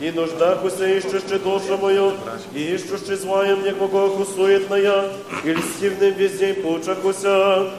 и 0.00 0.10
нуждах 0.10 0.62
усе 0.64 0.98
ищущи 0.98 1.38
душу 1.42 1.78
мою, 1.78 2.12
и 2.52 2.74
ищущи 2.74 3.14
злая 3.14 3.56
мне 3.56 3.72
кого 3.72 4.22
суетная, 4.26 5.12
и 5.44 5.52
льстивным 5.52 6.12
весь 6.12 6.38
день 6.38 6.56
пучахуся. 6.56 7.70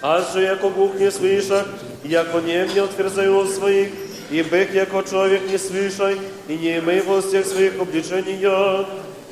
Аж 0.00 0.32
же, 0.32 0.42
яко 0.42 0.70
Бог 0.70 0.94
не 0.94 1.10
слышах, 1.10 1.66
яко 2.04 2.40
не 2.40 2.64
мне 2.64 2.82
отверзаю 2.82 3.46
своих, 3.46 3.90
и 4.30 4.42
бых, 4.42 4.74
яко 4.74 5.02
человек 5.08 5.42
не 5.50 5.58
слышай, 5.58 6.18
и 6.48 6.56
не 6.56 6.78
имей 6.78 7.00
во 7.00 7.20
всех 7.20 7.46
своих 7.46 7.80
обличений 7.80 8.36
я, 8.40 8.86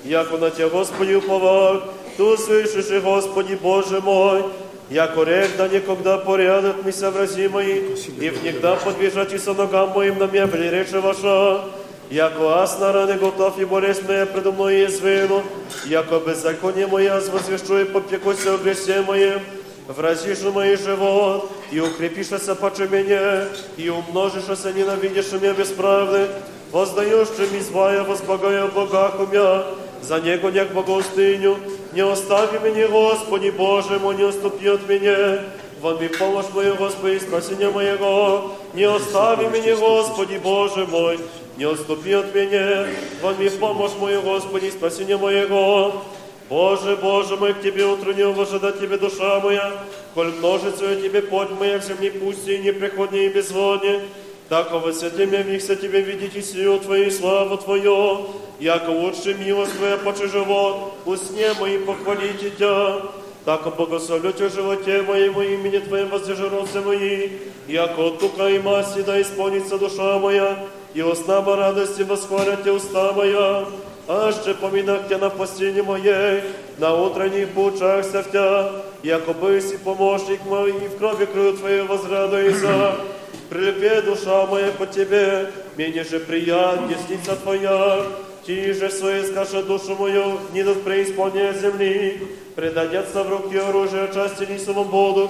яко 0.04 0.38
на 0.38 0.50
Тебя, 0.50 0.68
Господи, 0.68 1.14
уповал, 1.14 1.82
Ту 2.16 2.36
слышишь, 2.36 2.90
и 2.90 3.00
Господи 3.00 3.58
Боже 3.60 4.00
мой, 4.00 4.44
яко 4.90 5.24
рек 5.24 5.50
да 5.56 5.68
никогда 5.68 6.18
порядок 6.18 6.84
мися 6.84 7.10
врази 7.10 7.48
мои, 7.48 7.80
и 8.20 8.30
внегда 8.30 8.76
подбежать 8.76 9.32
и 9.32 9.38
со 9.38 9.54
ногам 9.54 9.90
моим 9.90 10.18
на 10.18 10.26
меня 10.26 10.46
прирече 10.46 11.00
ваша, 11.00 11.62
яко 12.10 12.62
аз 12.62 12.78
на 12.78 12.92
раны 12.92 13.14
готов 13.14 13.58
и 13.58 13.64
болезнь 13.64 14.06
моя 14.06 14.26
предо 14.26 14.52
мной 14.52 14.86
извину, 14.86 15.42
яко 15.86 16.20
беззаконие 16.20 16.86
моя 16.86 17.20
возвещу 17.20 17.78
и 17.78 17.84
попекуся 17.84 18.54
о 18.54 18.58
гресе 18.58 19.02
моем, 19.02 19.40
вразишь 19.89 20.41
мой 20.43 20.75
живот, 20.77 21.49
и 21.71 21.79
укрепишься 21.79 22.55
паче 22.55 22.87
меня, 22.87 23.47
и 23.75 23.89
умножишься, 23.89 24.71
ненавидишь 24.71 25.31
меня 25.31 25.53
бесправды, 25.53 26.27
воздаешь 26.71 27.29
ми 27.51 27.59
звая, 27.59 28.03
возблагая 28.03 28.67
Богах 28.67 29.19
умя, 29.19 29.65
за 30.01 30.19
Него 30.21 30.49
як 30.49 30.73
богостыню, 30.73 31.57
не 31.93 32.01
остави 32.01 32.59
меня, 32.59 32.87
Господи 32.87 33.49
Боже 33.49 33.99
мой, 33.99 34.15
не 34.15 34.23
отступи 34.23 34.67
от 34.67 34.87
меня, 34.87 35.39
Вон 35.81 35.97
ми 36.01 36.09
помощь 36.09 36.47
мою, 36.53 36.75
Господи, 36.75 37.19
спасение 37.19 37.69
моего, 37.69 38.51
не 38.73 38.83
остави 38.83 39.47
меня, 39.47 39.75
Господи 39.77 40.37
Боже 40.37 40.85
мой, 40.85 41.19
не 41.57 41.63
отступи 41.63 42.13
от 42.13 42.35
меня, 42.35 42.85
вон 43.21 43.35
ми 43.39 43.49
помощь 43.49 43.93
мою, 43.99 44.21
Господи, 44.21 44.71
спасение 44.71 45.17
моего, 45.17 46.03
Боже, 46.49 46.97
Боже 46.99 47.37
мой, 47.37 47.53
к 47.53 47.61
Тебе 47.61 47.85
утреннего 47.85 48.41
ожидать 48.41 48.79
Тебе 48.79 48.97
душа 48.97 49.39
моя, 49.39 49.71
коль 50.15 50.33
множится 50.33 50.95
Тебе 50.95 51.21
плоть 51.21 51.51
моя, 51.51 51.79
всем 51.79 52.01
не 52.01 52.09
пусти, 52.09 52.55
и 52.55 52.57
неприходне 52.57 53.27
и 53.27 53.29
безводне, 53.29 54.01
таково 54.49 54.91
святи 54.91 55.27
меня 55.27 55.43
вихся 55.43 55.75
Тебе 55.75 56.01
видеть 56.01 56.35
и 56.35 56.41
силу 56.41 56.79
Твою, 56.79 57.11
славу 57.11 57.57
Твою, 57.57 58.29
яко 58.59 58.89
лучше 58.89 59.35
милость 59.35 59.77
Твоя 59.77 59.97
почи 59.97 60.25
живот, 60.25 60.93
усне 61.05 61.53
мои 61.59 61.77
похвалите 61.77 62.49
Тебя, 62.49 63.03
так 63.45 63.75
благословлю 63.75 64.31
Тебя 64.33 64.49
животе 64.49 65.03
моему 65.03 65.43
имени 65.43 65.77
Твоим 65.77 66.09
воздержи 66.09 66.49
мои, 66.83 67.29
яко 67.67 68.07
от 68.07 68.19
тука 68.19 68.49
и 68.49 68.57
масти 68.57 69.01
да 69.01 69.21
исполнится 69.21 69.77
душа 69.77 70.17
моя, 70.17 70.65
и 70.95 71.03
устава 71.03 71.55
радости 71.55 72.01
восхвалят 72.01 72.63
Тебя 72.63 72.73
уста 72.73 73.13
моя, 73.13 73.67
аще 74.09 74.53
поминах 74.55 75.07
Тя 75.07 75.17
на 75.17 75.29
постели 75.29 75.81
моей, 75.81 76.41
на 76.79 76.95
утренних 76.95 77.49
пучахся 77.49 78.23
в 78.23 78.31
Тя, 78.31 78.71
яко 79.03 79.33
быси 79.33 79.77
помощник 79.77 80.43
мой, 80.45 80.71
и 80.71 80.87
в 80.87 80.97
крови 80.97 81.25
крыл 81.25 81.55
Твою 81.55 81.85
возрадуйся. 81.85 82.95
Прилепе 83.49 84.01
душа 84.01 84.45
моя 84.47 84.71
по 84.71 84.87
Тебе, 84.87 85.51
мне 85.77 86.03
же 86.03 86.19
прият, 86.19 86.87
десница 86.87 87.35
Твоя, 87.35 88.03
Ти 88.45 88.73
же 88.73 88.89
свои 88.89 89.23
скажи 89.23 89.61
душу 89.61 89.95
мою, 89.95 90.39
не 90.53 90.63
до 90.63 90.73
преисполнения 90.73 91.53
земли, 91.53 92.27
предадятся 92.55 93.23
в 93.23 93.29
руки 93.29 93.57
оружия, 93.57 94.07
части 94.07 94.47
не 94.51 94.57
свободу, 94.57 95.29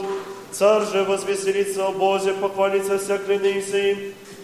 Царь 0.51 0.85
же 0.91 1.03
возвеселится 1.03 1.87
о 1.87 1.91
Бозе, 1.91 2.33
похвалится 2.33 2.97
вся 2.97 3.17
клянися 3.17 3.77
им, 3.77 3.97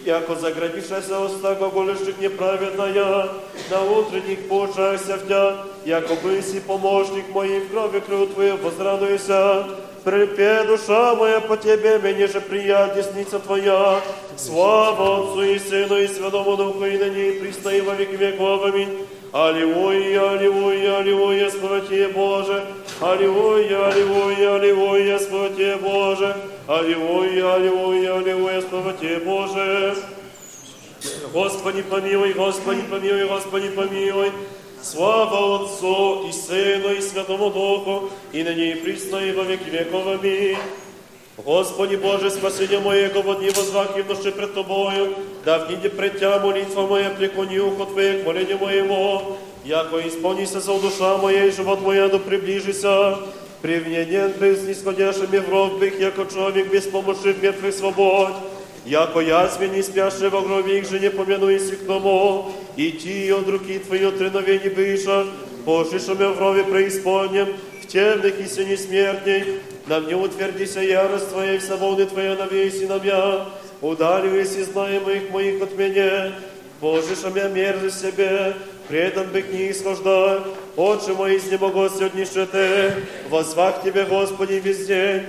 яко 0.06 0.36
заградившася 0.36 1.20
уста 1.20 1.56
глаголющих 1.56 2.20
неправедная, 2.22 3.30
на 3.72 3.82
утренних 3.84 4.48
поучайся 4.48 5.18
в 5.18 5.28
Тя, 5.28 5.56
яко 5.86 6.16
быси 6.24 6.60
помощник 6.60 7.26
мой, 7.34 7.60
в 7.60 7.72
крови 7.72 8.00
крыл 8.00 8.28
Твою 8.28 8.58
возрадуйся. 8.58 9.66
Припе, 10.04 10.64
душа 10.68 11.16
моя, 11.16 11.40
по 11.40 11.58
Тебе, 11.58 11.98
мне 11.98 12.28
же 12.28 12.40
прият, 12.40 12.96
десница 12.96 13.40
Твоя. 13.40 14.00
Слава 14.38 15.24
Отцу 15.24 15.42
и 15.42 15.58
Сыну 15.58 15.98
и 15.98 16.08
Святому 16.08 16.56
Духу, 16.58 16.86
и 16.86 16.98
ныне 16.98 17.30
и 17.30 17.40
присно 17.40 17.70
и 17.70 17.82
во 17.82 17.96
веки 17.96 18.16
веков. 18.16 18.64
Аминь. 18.66 19.08
Аллилуйя, 19.32 20.32
аллилуйя, 20.32 20.98
аллилуйя, 20.98 21.50
Боже. 22.14 22.64
Аллилуйя, 23.02 23.88
аллилуйя, 23.88 24.56
аллилуйя, 24.56 25.20
слава 25.20 25.50
Тебе, 25.50 25.78
Боже. 25.78 26.36
Аллилуйя, 26.68 27.54
аллилуйя, 27.54 28.18
аллилуйя, 28.18 28.60
слава 28.68 28.94
Тебе, 28.94 29.20
Боже. 29.20 29.96
Господи, 31.32 31.84
помилуй, 31.84 32.34
Господи, 32.34 32.82
помилуй, 32.90 33.28
Господи, 33.28 33.70
помилуй. 33.70 34.32
Слава 34.82 35.58
Отцу 35.58 36.28
и 36.28 36.32
Сыну 36.32 36.92
и 36.92 37.02
Святому 37.02 37.52
Духу, 37.52 38.10
и 38.32 38.42
ныне 38.42 38.72
и 38.72 38.76
присно 38.76 39.18
и 39.18 39.32
во 39.32 39.44
веки 39.44 39.70
веков. 39.70 40.08
Аминь. 40.08 40.58
Господи 41.38 41.98
Боже, 41.98 42.32
спасение 42.32 42.80
моего 42.80 43.22
во 43.22 43.36
дни 43.36 43.52
возвах 43.52 43.96
и 43.96 44.02
в 44.02 44.32
пред 44.32 44.56
Тобою, 44.56 45.14
да 45.46 45.60
в 45.60 45.70
ниде 45.70 45.92
пред 45.92 46.20
Тя 46.20 46.40
молитва 46.40 46.88
моя 46.88 47.12
преклони 47.12 47.60
ухо 47.60 47.86
Твое 47.86 48.24
к 48.24 48.26
молению 48.26 48.58
моему, 48.58 49.38
яко 49.64 50.00
исполнися 50.00 50.60
за 50.60 50.80
душа 50.80 51.18
моя 51.18 51.46
и 51.46 51.52
живот 51.52 51.82
моя 51.82 52.08
да 52.08 52.18
приближися, 52.18 53.20
привненен 53.66 54.32
без 54.40 54.62
нисходящими 54.62 55.40
в 55.40 55.50
ров 55.50 55.80
бых, 55.80 56.00
яко 56.00 56.28
человек 56.32 56.72
без 56.72 56.84
помощи 56.84 57.36
мертвых 57.42 57.74
свобод, 57.74 58.34
яко 58.86 59.20
ясме 59.20 59.68
не 59.70 59.82
спящие 59.82 60.30
во 60.30 60.42
гробе 60.42 60.78
их 60.78 60.88
же 60.88 61.00
не 61.00 61.10
помянуйся 61.10 61.76
к 61.76 61.88
тому, 61.88 62.52
и 62.76 62.92
ти 62.92 63.34
от 63.34 63.50
руки 63.50 63.80
Твои 63.80 64.12
треновени 64.12 64.70
быша, 64.70 65.26
пошишаме 65.66 66.28
в 66.28 66.40
рове 66.40 66.64
преисподнем, 66.64 67.48
в 67.82 67.88
темных 67.88 68.40
и 68.40 68.46
сине 68.46 68.78
смертней, 68.78 69.60
на 69.88 70.00
мне 70.00 70.16
утвердися 70.16 70.82
ярость 70.82 71.32
Твоя 71.32 71.56
и 71.56 71.60
свободы 71.60 72.06
Твоя 72.06 72.36
навеси 72.36 72.86
на 72.86 73.00
меня, 73.00 73.46
удаливайся 73.82 74.64
знаемых 74.64 75.32
моих 75.32 75.64
от 75.64 75.76
меня, 75.76 76.34
меня 76.84 77.48
мерзость 77.48 78.00
себе, 78.00 78.54
предан 78.88 79.32
бы 79.32 79.42
к 79.42 79.52
ней. 79.52 79.74
Отче 80.76 81.14
мой, 81.14 81.38
изнемого 81.38 81.90
сегодняшний 81.90 82.46
ты, 82.46 82.94
возвах 83.30 83.82
Тебе, 83.82 84.04
Господи, 84.04 84.56
весь 84.56 84.86
день, 84.86 85.24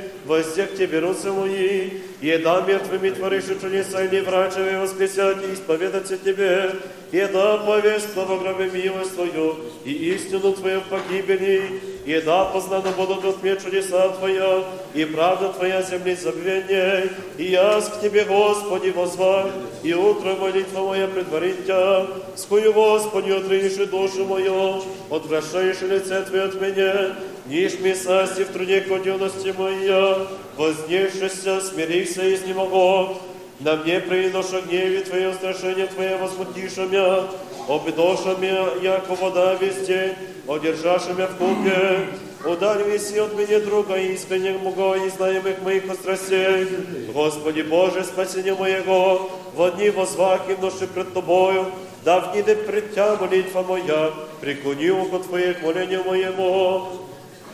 к 0.66 0.74
Тебе 0.74 0.98
руцы 0.98 1.30
мои, 1.30 1.90
еда 2.20 2.62
мертвыми 2.62 3.10
творишь 3.10 3.44
чудеса, 3.44 4.04
и 4.04 4.08
не 4.08 4.20
врачевы 4.20 4.78
воскресять 4.78 5.42
и 5.44 5.52
исповедаться 5.54 6.16
Тебе, 6.16 6.72
еда 7.12 7.58
повесть 7.58 8.14
во 8.14 8.24
гробе 8.24 8.70
милость 8.70 9.14
Твою, 9.14 9.56
и 9.84 9.92
истину 10.14 10.52
Твою 10.52 10.80
в 10.80 10.84
погибели, 10.84 11.80
еда 12.06 12.46
познана 12.46 12.90
будут 12.96 13.24
от 13.24 13.42
мне 13.42 13.56
чудеса 13.56 14.08
Твоя, 14.10 14.64
и 14.94 15.04
правда 15.04 15.52
Твоя 15.52 15.82
земли 15.82 16.16
забвение, 16.16 17.10
и 17.36 17.44
я 17.44 17.80
к 17.80 18.00
Тебе, 18.00 18.24
Господи, 18.24 18.90
возвах, 18.90 19.46
и 19.82 19.92
утро 19.92 20.34
молитва 20.36 20.80
моя 20.80 21.08
предварить 21.08 21.66
Тя, 21.66 22.06
скую, 22.36 22.72
Господи, 22.72 23.30
отринешь 23.30 23.88
душу 23.88 24.24
мою, 24.24 24.82
отвращаешь 25.10 25.82
лице 25.82 26.22
Твое 26.22 26.44
от 26.44 26.60
меня, 26.60 27.16
ниш 27.48 27.72
ми 27.82 27.94
састи 27.94 28.44
в 28.44 28.48
труде 28.48 28.80
кодюности 28.80 29.54
моя, 29.58 30.16
вознесшися, 30.56 31.60
смирися 31.60 32.22
и 32.22 32.34
изнемогу, 32.34 33.16
на 33.60 33.76
мне 33.76 34.00
приноша 34.00 34.60
гневе 34.60 35.00
Твое, 35.00 35.32
страшение 35.32 35.86
Твое 35.86 36.16
возмутиша 36.16 36.86
мя, 36.86 37.24
обидоша 37.68 38.36
мя, 38.40 38.68
яко 38.82 39.14
вода 39.14 39.54
везде, 39.54 40.16
одержаша 40.46 41.14
мя 41.14 41.26
в 41.26 41.36
купе, 41.36 42.06
Ударь 42.44 42.84
веси 42.84 43.18
от 43.18 43.34
меня 43.34 43.58
друга 43.58 43.96
искреннего 43.96 44.94
и 44.94 45.08
знаемых 45.10 45.62
моих 45.62 45.92
страстей. 45.94 46.68
Господи 47.12 47.62
Боже, 47.62 48.04
спасение 48.04 48.54
моего, 48.54 49.30
в 49.54 49.62
одни 49.62 49.90
возвахи 49.90 50.56
ноши 50.60 50.86
пред 50.86 51.12
Тобою, 51.12 51.66
да 52.04 52.20
вниде 52.20 52.54
пред 52.54 52.94
Тя 52.94 53.16
молитва 53.16 53.62
моя, 53.62 54.12
преклони 54.40 54.90
ухо 54.90 55.18
Твое 55.18 55.54
к 55.54 55.62
молению 55.62 56.04
моему. 56.04 56.86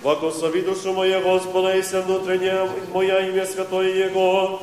Благослови 0.03 0.63
душу 0.63 0.93
моя, 0.93 1.21
Господа, 1.21 1.77
и 1.77 1.81
вся 1.81 2.01
внутренняя 2.01 2.69
моя 2.93 3.21
имя 3.29 3.47
святое 3.47 4.07
Его. 4.07 4.61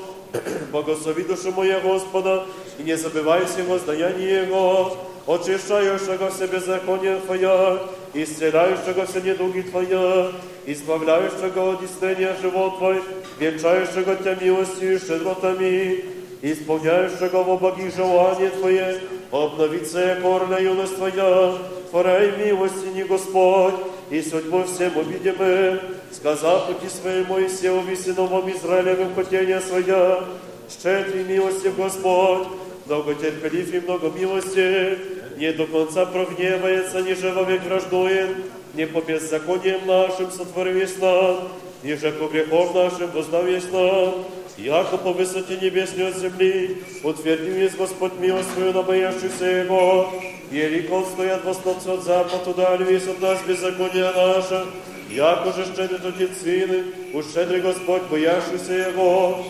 Благослови 0.69 1.23
душу 1.23 1.53
моя, 1.55 1.79
Господа, 1.79 2.45
и 2.77 2.83
не 2.83 2.97
забывай 2.97 3.45
все 3.45 3.63
воздаяние 3.63 4.43
Его. 4.43 4.97
Очищающего 5.25 6.29
все 6.29 6.47
беззаконие 6.47 7.17
Твоя, 7.21 7.79
исцеляющего 8.13 9.05
все 9.05 9.21
недуги 9.21 9.61
Твоя, 9.61 10.31
избавляющего 10.65 11.73
от 11.73 11.83
истрения 11.83 12.35
живот 12.41 12.77
Твой, 12.77 13.01
венчающего 13.39 14.15
Тебя 14.17 14.35
милостью 14.41 14.95
и 14.95 14.99
щедротами, 14.99 16.03
исполняющего 16.41 17.43
во 17.43 17.57
благих 17.57 17.95
желания 17.95 18.49
Твое, 18.49 18.99
обновиться 19.31 19.99
я 19.99 20.15
корля 20.15 20.59
юность 20.59 20.95
Твоя, 20.95 21.57
творяй 21.89 22.37
милости 22.37 22.87
не 22.87 23.03
Господь, 23.03 23.75
и 24.09 24.21
судьбу 24.21 24.63
всем 24.63 24.97
увидимы, 24.97 25.79
сказав 26.11 26.67
пути 26.67 26.89
своей 26.89 27.25
Моисееву 27.25 27.95
сыновом 27.95 28.49
Израилевым 28.51 29.13
хотения 29.15 29.61
своя, 29.61 30.23
щедрый 30.69 31.23
милостив 31.23 31.75
Господь, 31.77 32.47
долготерпелив 32.87 33.73
и 33.73 33.79
много 33.81 34.09
милости, 34.09 34.97
не 35.37 35.53
до 35.53 35.67
конца 35.67 36.05
прогневается, 36.05 37.01
ниже 37.01 37.31
вовек 37.31 37.63
враждует, 37.63 38.29
не 38.73 38.85
по 38.87 39.01
беззакониям 39.01 39.85
нашим 39.85 40.31
сотворились 40.31 40.97
нам, 40.99 41.49
ниже 41.83 42.11
по 42.11 42.27
грехов 42.27 42.73
нашим 42.73 43.11
воздавись 43.11 43.71
нам, 43.71 44.25
яко 44.59 44.97
по 44.97 45.13
высоте 45.13 45.57
небесной 45.57 46.09
от 46.09 46.17
земли, 46.17 46.83
утвердил 47.03 47.55
есть 47.55 47.77
Господь 47.77 48.19
милость 48.19 48.51
свою 48.53 48.73
на 48.73 48.83
боящихся 48.83 49.45
Его, 49.45 50.11
Елико 50.51 51.05
стоят 51.13 51.45
восточно 51.45 51.93
от 51.93 52.03
западу, 52.03 52.53
дали 52.53 52.83
весь 52.83 53.07
от 53.07 53.21
нас 53.21 53.39
беззакония 53.47 54.11
наша, 54.13 54.65
яко 55.09 55.53
же 55.53 55.65
щедрит 55.65 56.05
Отец 56.05 56.41
Сыны, 56.41 56.83
уж 57.13 57.25
щедрый 57.33 57.61
Господь, 57.61 58.03
боящийся 58.09 58.73
Его, 58.73 59.45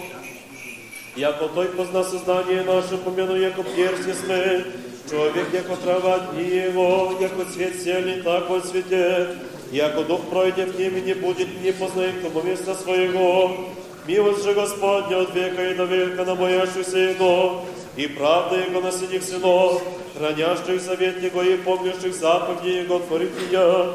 Яко 1.16 1.50
Той 1.50 1.68
позна 1.70 2.04
создание 2.04 2.64
наше, 2.64 2.98
помяну, 2.98 3.36
яко 3.36 3.64
персне 3.64 4.14
сме, 4.14 4.64
человек, 5.10 5.48
яко 5.52 5.76
трава 5.76 6.20
дни 6.20 6.44
его, 6.44 7.18
яко 7.20 7.46
цвет 7.52 7.82
сели, 7.82 8.22
так 8.22 8.50
он 8.50 8.62
цветет, 8.62 9.36
яко 9.72 10.04
дух 10.04 10.30
пройдет 10.30 10.74
к 10.74 10.80
ним 10.80 10.96
и 10.98 11.02
не 11.02 11.14
будет, 11.16 11.62
не 11.62 11.74
познает 11.74 12.20
к 12.20 12.22
тому 12.22 12.44
места 12.44 12.76
своего. 12.76 13.70
Милость 14.10 14.44
же 14.44 14.56
Господня 14.56 15.22
от 15.22 15.36
века 15.36 15.70
и 15.70 15.76
до 15.76 15.84
века 15.84 16.26
на 16.26 16.34
боящихся 16.34 16.98
Его, 16.98 17.64
и 17.96 18.08
правда 18.08 18.56
Его 18.56 18.82
на 18.82 18.92
синих 18.92 19.22
сынов, 19.22 19.84
хранящих 20.18 20.82
завет 20.82 21.22
Его 21.22 21.44
и 21.44 21.58
помнящих 21.58 22.16
заповеди 22.16 22.70
Его 22.70 22.98
творит 22.98 23.30
меня. 23.40 23.92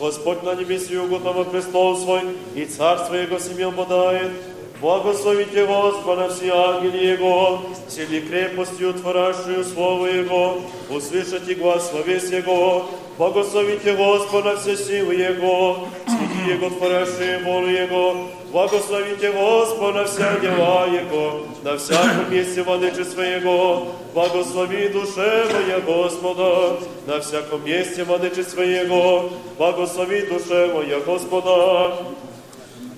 Господь 0.00 0.42
на 0.42 0.54
небеси 0.54 0.96
уготова 0.96 1.44
престол 1.44 1.98
свой, 1.98 2.22
и 2.54 2.64
царство 2.64 3.14
Его 3.14 3.38
семья 3.38 3.70
подает, 3.70 4.32
Благословите 4.80 5.66
Господа 5.66 6.28
все 6.30 6.50
ангели 6.50 7.08
Его, 7.08 7.60
сели 7.88 8.20
крепостью 8.20 8.94
творящую 8.94 9.64
Слово 9.64 10.06
Его, 10.06 10.62
услышите 10.88 11.54
глаз 11.56 11.90
словес 11.90 12.30
Его, 12.30 12.86
благословите 13.18 13.94
Господа 13.96 14.56
все 14.56 14.76
силы 14.76 15.14
Его, 15.14 15.88
следи 16.06 16.54
Его 16.54 16.70
творящие 16.70 17.40
волю 17.40 17.68
Его, 17.68 18.28
благословите 18.51 19.31
Господа 19.31 20.05
все 20.05 20.39
дела 20.41 20.87
Его, 20.87 21.41
на 21.63 21.77
всяком 21.77 22.31
месте 22.31 22.63
владычества 22.63 23.21
Его, 23.21 23.87
благослови 24.13 24.89
душе 24.89 25.45
моя 25.51 25.79
Господа, 25.79 26.79
на 27.07 27.19
всяком 27.19 27.65
месте 27.65 28.03
владычества 28.03 28.61
Его, 28.61 29.29
благослови 29.57 30.21
душе 30.27 30.71
моя 30.73 30.99
Господа, 30.99 31.97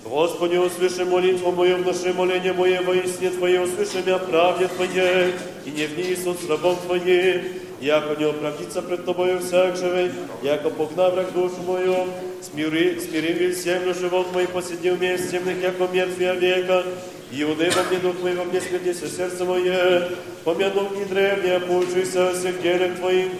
Господи, 0.05 0.57
услыши 0.57 1.03
молитву 1.03 1.51
мою, 1.51 1.77
внуши 1.77 2.13
моление 2.13 2.53
мое 2.53 2.81
во 2.83 2.93
истине 2.93 3.31
Твое, 3.31 3.61
услыши 3.61 4.03
меня 4.05 4.19
правде 4.19 4.67
Твоей, 4.67 5.33
и 5.65 5.71
не 5.71 5.87
вни 5.87 6.15
суд 6.15 6.39
с 6.39 6.47
рабом 6.47 6.75
Твоим, 6.85 7.41
яко 7.80 8.14
не 8.18 8.24
оправдится 8.24 8.82
пред 8.82 9.04
Тобою 9.04 9.40
всяк 9.40 9.76
живый, 9.76 10.12
яко 10.42 10.70
погнав 10.70 11.14
враг 11.14 11.32
душу 11.32 11.56
мою, 11.66 12.06
смири, 12.42 13.00
смири 13.00 13.34
мир 13.34 13.52
землю, 13.52 13.94
живот 13.94 14.32
мой 14.32 14.46
посидел 14.46 14.96
вместе 14.96 15.28
земных, 15.28 15.62
яко 15.62 15.88
мертвия 15.92 16.34
века, 16.34 16.84
и 17.32 17.44
уны 17.44 17.70
во 17.70 17.82
мне 17.84 17.98
дух 17.98 18.16
мой, 18.22 18.34
во 18.34 18.44
мне 18.44 18.60
смертися 18.60 19.08
сердце 19.08 19.44
мое, 19.44 20.10
помяну 20.44 20.90
и 21.00 21.04
древнее, 21.06 21.60
поучися 21.60 22.32
всех 22.32 22.60
делек 22.62 22.98
Твоим, 22.98 23.30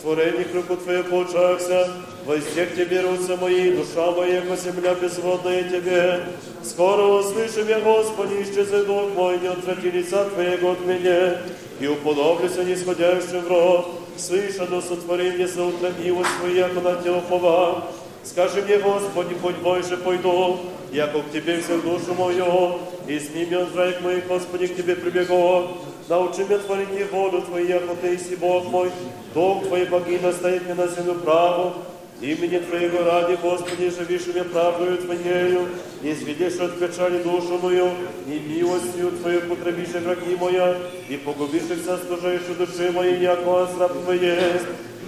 творених 0.00 0.54
руку 0.54 0.76
Твою 0.76 1.04
получахся, 1.04 1.90
Возде 2.28 2.66
к 2.66 2.74
Тебе 2.74 3.00
руцы 3.00 3.38
мои, 3.38 3.70
душа 3.70 4.10
моя, 4.10 4.42
ко 4.42 4.54
земля 4.54 4.94
безводная 4.94 5.62
Тебе. 5.62 6.26
Скоро 6.62 7.04
услышим 7.04 7.66
я, 7.66 7.80
Господи, 7.80 8.42
исчезай 8.42 8.84
дух 8.84 9.14
мой, 9.16 9.38
не 9.38 9.46
отврати 9.46 9.90
лица 9.90 10.26
Твоего 10.26 10.72
от 10.72 10.84
меня, 10.84 11.38
и 11.80 11.86
уподоблюся 11.86 12.64
нисходящим 12.64 13.40
в 13.40 13.48
рот. 13.48 13.86
Слышано 14.18 14.82
сотвори 14.82 15.30
мне 15.30 15.48
за 15.48 15.64
утро 15.64 15.90
милость 16.04 16.28
Твою, 16.38 16.54
яко 16.54 16.80
на 16.82 17.20
пова. 17.22 17.84
Скажи 18.24 18.60
мне, 18.60 18.76
Господи, 18.76 19.34
хоть 19.40 19.56
больше 19.56 19.96
пойду, 19.96 20.58
яко 20.92 21.22
к 21.22 21.32
Тебе 21.32 21.62
всю 21.62 21.80
душу 21.80 22.12
мою, 22.14 22.80
и 23.06 23.18
сми 23.20 23.46
меня 23.46 23.62
от 23.62 23.72
враг 23.72 24.02
моих, 24.02 24.26
Господи, 24.26 24.66
к 24.66 24.76
Тебе 24.76 24.96
прибегу. 24.96 25.68
Научи 26.10 26.44
меня 26.44 26.58
творить 26.58 27.10
волю 27.10 27.40
Твою, 27.40 27.66
яко 27.66 27.94
Ты 28.02 28.16
иси 28.16 28.36
Бог 28.36 28.66
мой, 28.66 28.90
Дух 29.32 29.64
Твой 29.64 29.86
богиня 29.86 30.30
стоит 30.30 30.66
мне 30.66 30.74
на 30.74 30.88
землю 30.88 31.14
праву, 31.14 31.72
Имени 32.20 32.58
Твоего 32.58 33.04
ради, 33.04 33.38
Господи, 33.40 33.90
живишь 33.90 34.26
мне 34.26 34.42
правдою 34.42 34.98
Твоею, 34.98 35.68
не 36.02 36.12
изведешь 36.12 36.58
от 36.58 36.76
печали 36.76 37.22
душу 37.22 37.60
мою, 37.62 37.92
и 38.26 38.40
милостью 38.40 39.12
Твою 39.20 39.42
потребишь 39.42 39.90
враги 39.90 40.34
моя, 40.34 40.76
и 41.08 41.16
погубишь 41.16 41.62
вся 41.80 41.96
служающую 41.98 42.56
души 42.56 42.90
моей, 42.90 43.20
яко 43.20 43.68
Твой 44.02 44.18
есть. 44.18 44.66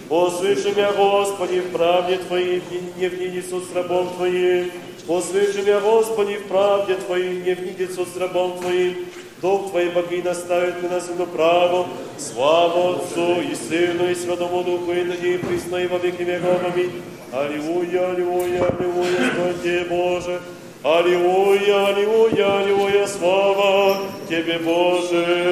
Услыши 0.09 0.71
меня, 0.71 0.93
Господи, 0.93 1.61
в 1.61 1.71
правде 1.71 2.19
Твоей, 2.19 2.63
не 2.97 3.09
внидицу 3.09 3.61
с 3.61 3.75
рабом 3.75 4.09
Твоим. 4.15 4.71
Услыши 5.09 5.63
меня, 5.63 5.81
Господи, 5.81 6.37
в 6.37 6.47
правде 6.47 6.95
Твоей, 6.95 7.43
не 7.43 7.55
внидицу 7.55 8.07
с 8.07 8.17
рабом 8.17 8.61
Твоим. 8.61 9.07
Дух 9.41 9.71
Твой 9.71 9.89
боги 9.89 10.21
наставит 10.23 10.83
на 10.83 11.01
землю 11.01 11.27
праву, 11.27 11.87
славу 12.19 12.97
Отцу 12.97 13.41
и 13.41 13.55
Сыну 13.55 14.11
и 14.11 14.15
Святому 14.15 14.63
Духу, 14.63 14.93
и 14.93 15.03
ныне 15.03 15.39
и 15.79 15.87
во 15.87 15.97
веки 15.97 16.23
веков. 16.23 16.61
Аминь. 16.63 17.03
Аллилуйя, 17.33 18.11
аллилуйя, 18.11 18.67
аллилуйя, 18.67 19.33
слава 19.63 19.85
Боже. 19.89 20.41
Аллилуйя, 20.83 21.87
аллилуйя, 21.87 22.59
аллилуйя, 22.59 23.07
слава 23.07 23.97
Тебе, 24.29 24.59
Боже. 24.59 25.51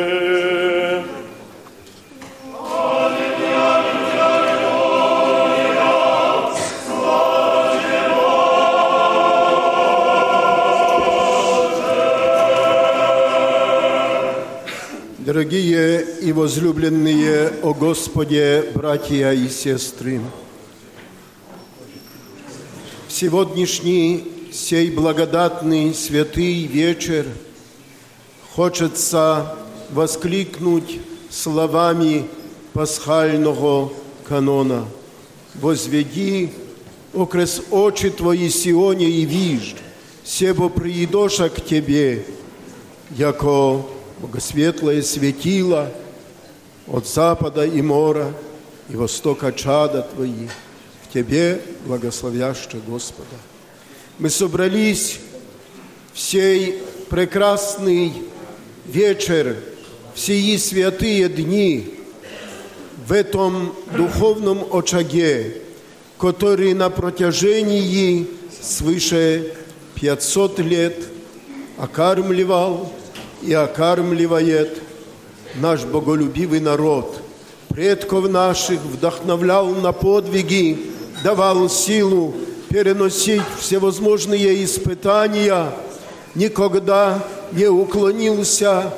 Дорогие 15.28 16.06
и 16.22 16.32
возлюбленные 16.32 17.52
о 17.62 17.74
Господе, 17.74 18.70
братья 18.74 19.30
и 19.32 19.50
сестры, 19.50 20.22
в 23.06 23.12
сегодняшний 23.12 24.24
сей 24.50 24.90
благодатный 24.90 25.92
святый 25.92 26.64
вечер 26.64 27.26
хочется 28.54 29.54
воскликнуть 29.90 30.98
словами 31.28 32.26
пасхального 32.72 33.92
канона. 34.26 34.86
«Возведи 35.56 36.52
окрес 37.12 37.60
очи 37.70 38.08
Твои 38.08 38.48
Сионе 38.48 39.10
и 39.10 39.26
вижь, 39.26 39.76
себо 40.24 40.70
приидоша 40.70 41.50
к 41.50 41.62
Тебе, 41.62 42.24
яко 43.10 43.84
богосветлое 44.20 45.02
светило 45.02 45.90
от 46.86 47.06
запада 47.06 47.64
и 47.64 47.82
мора 47.82 48.32
и 48.88 48.96
востока 48.96 49.52
чада 49.52 50.02
Твои, 50.02 50.48
в 51.02 51.12
Тебе 51.12 51.60
благословяще 51.86 52.78
Господа». 52.86 53.36
Мы 54.18 54.30
собрались 54.30 55.20
в 56.12 56.18
сей 56.18 56.82
прекрасный 57.08 58.12
вечер, 58.86 59.56
в 60.14 60.18
сии 60.18 60.56
святые 60.56 61.28
дни, 61.28 61.94
в 63.06 63.12
этом 63.12 63.74
духовном 63.96 64.66
очаге, 64.74 65.62
который 66.18 66.74
на 66.74 66.90
протяжении 66.90 68.26
свыше 68.60 69.54
500 69.94 70.58
лет 70.58 70.96
окармливал 71.76 72.92
и 73.42 73.52
окармливает 73.52 74.82
наш 75.56 75.84
боголюбивый 75.84 76.60
народ. 76.60 77.20
Предков 77.68 78.28
наших 78.28 78.80
вдохновлял 78.80 79.68
на 79.68 79.92
подвиги, 79.92 80.90
давал 81.22 81.68
силу 81.68 82.34
переносить 82.68 83.42
всевозможные 83.60 84.64
испытания, 84.64 85.72
никогда 86.34 87.22
не 87.52 87.66
уклонился 87.66 88.92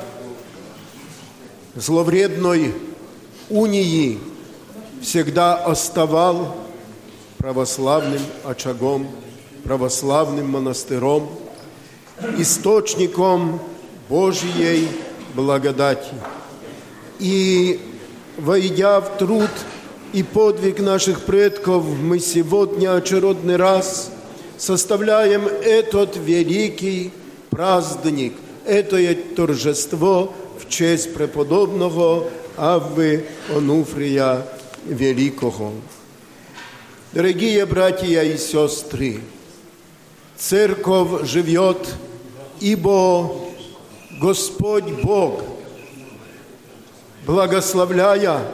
зловредной 1.75 2.73
унии, 3.49 4.19
всегда 5.01 5.55
оставал 5.55 6.55
православным 7.37 8.21
очагом, 8.43 9.07
православным 9.63 10.51
монастыром, 10.51 11.29
источником 12.37 13.59
Божьей 14.11 14.89
благодати. 15.35 16.13
И, 17.17 17.79
войдя 18.37 18.99
в 18.99 19.17
труд 19.17 19.49
и 20.11 20.21
подвиг 20.21 20.81
наших 20.81 21.21
предков, 21.21 21.85
мы 21.85 22.19
сегодня 22.19 22.93
очередный 22.93 23.55
раз 23.55 24.11
составляем 24.57 25.47
этот 25.47 26.17
великий 26.17 27.13
праздник, 27.51 28.33
это 28.65 29.15
торжество 29.33 30.33
в 30.59 30.67
честь 30.67 31.13
преподобного 31.13 32.29
Аввы 32.57 33.27
Онуфрия 33.55 34.45
Великого. 34.83 35.71
Дорогие 37.13 37.65
братья 37.65 38.23
и 38.23 38.37
сестры, 38.37 39.21
Церковь 40.37 41.25
живет, 41.29 41.77
ибо 42.59 43.50
Господь 44.21 44.83
Бог, 45.01 45.41
благословляя, 47.25 48.45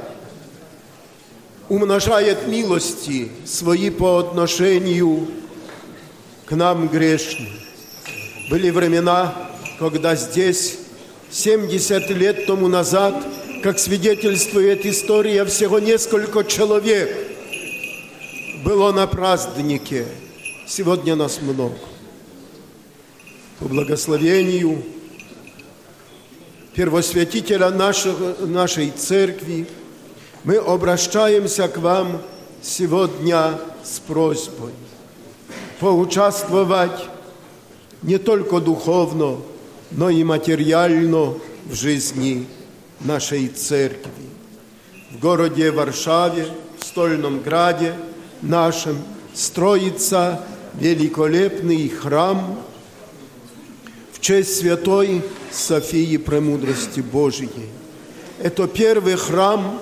умножает 1.68 2.48
милости 2.48 3.30
свои 3.46 3.90
по 3.90 4.20
отношению 4.20 5.28
к 6.46 6.54
нам 6.54 6.88
грешным. 6.88 7.50
Были 8.50 8.70
времена, 8.70 9.36
когда 9.78 10.16
здесь 10.16 10.80
70 11.32 12.12
лет 12.12 12.46
тому 12.46 12.70
назад, 12.70 13.22
как 13.62 13.78
свидетельствует 13.78 14.86
история, 14.86 15.44
всего 15.44 15.80
несколько 15.80 16.46
человек 16.46 17.14
было 18.64 18.94
на 18.94 19.06
празднике. 19.06 20.06
Сегодня 20.66 21.18
нас 21.18 21.42
много. 21.42 21.76
По 23.60 23.66
благословению 23.66 24.82
первосвятителя 26.78 27.72
нашего, 27.72 28.46
нашей 28.46 28.92
церкви 28.92 29.66
мы 30.44 30.58
обращаемся 30.58 31.68
к 31.68 31.80
вам 31.80 32.22
сегодня 32.62 33.60
с 33.84 33.98
просьбой 33.98 34.74
поучаствовать 35.80 37.10
не 38.04 38.20
только 38.20 38.60
духовно, 38.60 39.38
но 39.90 40.12
и 40.12 40.24
материально 40.24 41.34
в 41.66 41.74
жизни 41.74 42.46
нашей 43.00 43.48
церкви. 43.48 44.30
В 45.10 45.20
городе 45.20 45.72
Варшаве, 45.72 46.46
в 46.78 46.86
Стольном 46.86 47.42
Граде 47.42 47.96
нашем 48.44 48.98
строится 49.34 50.44
великолепный 50.76 51.90
храм 51.90 52.60
честь 54.28 54.60
святой 54.60 55.24
Софии 55.54 56.18
Премудрости 56.18 57.00
Божией. 57.00 57.70
Это 58.40 58.68
первый 58.68 59.16
храм, 59.16 59.80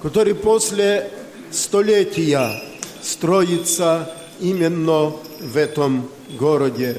который 0.00 0.34
после 0.34 1.10
столетия 1.50 2.62
строится 3.02 4.10
именно 4.40 5.12
в 5.40 5.54
этом 5.54 6.08
городе. 6.38 6.96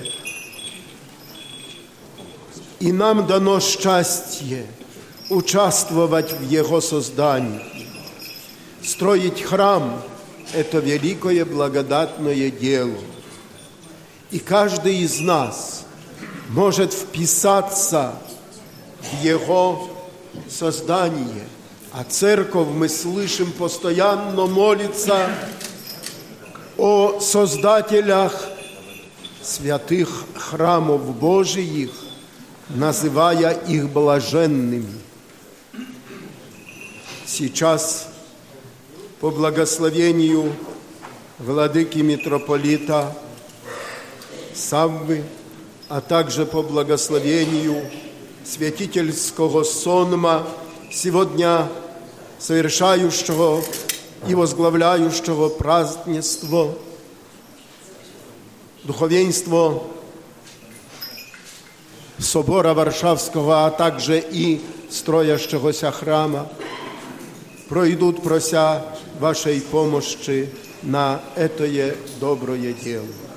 И 2.80 2.91
нам 2.91 3.26
дано 3.26 3.59
счастье 3.61 4.67
участвовать 5.32 6.34
в 6.34 6.47
его 6.47 6.82
создании. 6.82 7.61
Строить 8.84 9.41
храм– 9.41 10.03
это 10.53 10.78
великое 10.78 11.45
благодатное 11.45 12.51
дело. 12.51 12.99
И 14.30 14.38
каждый 14.38 14.97
из 14.97 15.20
нас 15.20 15.88
может 16.50 16.93
вписаться 16.93 18.16
в 19.00 19.24
его 19.24 19.88
создание. 20.50 21.47
А 21.91 22.04
церковь, 22.04 22.68
мы 22.68 22.89
слышим, 22.89 23.52
постоянно 23.52 24.45
молится 24.47 25.30
о 26.78 27.20
создателях 27.20 28.47
святых 29.41 30.26
храмов 30.36 31.02
Божиих, 31.16 31.91
называя 32.70 33.52
их 33.52 33.89
блаженными. 33.89 34.93
Сейчас 37.26 38.08
по 39.20 39.30
благословению 39.30 40.54
владыки 41.38 42.00
митрополита 42.00 43.16
Саввы, 44.54 45.24
а 45.90 46.02
также 46.02 46.46
по 46.46 46.62
благословению 46.62 47.84
святительского 48.46 49.64
сонма 49.64 50.48
сегодня 50.92 51.68
совершающего 52.38 53.62
и 54.28 54.36
возглавляющего 54.36 55.50
празднество, 55.50 56.76
духовенство 58.84 59.84
Собора 62.20 62.74
Варшавского, 62.74 63.66
а 63.66 63.72
также 63.72 64.20
и 64.20 64.62
строящегося 64.92 65.92
храма, 65.92 66.50
пройдут, 67.68 68.22
прося 68.22 68.86
вашей 69.20 69.62
помощи 69.62 70.50
на 70.84 71.22
это 71.36 71.66
доброе 72.20 72.74
дело. 72.74 73.28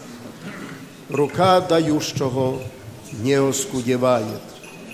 Рука 1.13 1.61
дающего 1.61 2.59
не 3.21 3.35
оскудевает. 3.35 4.41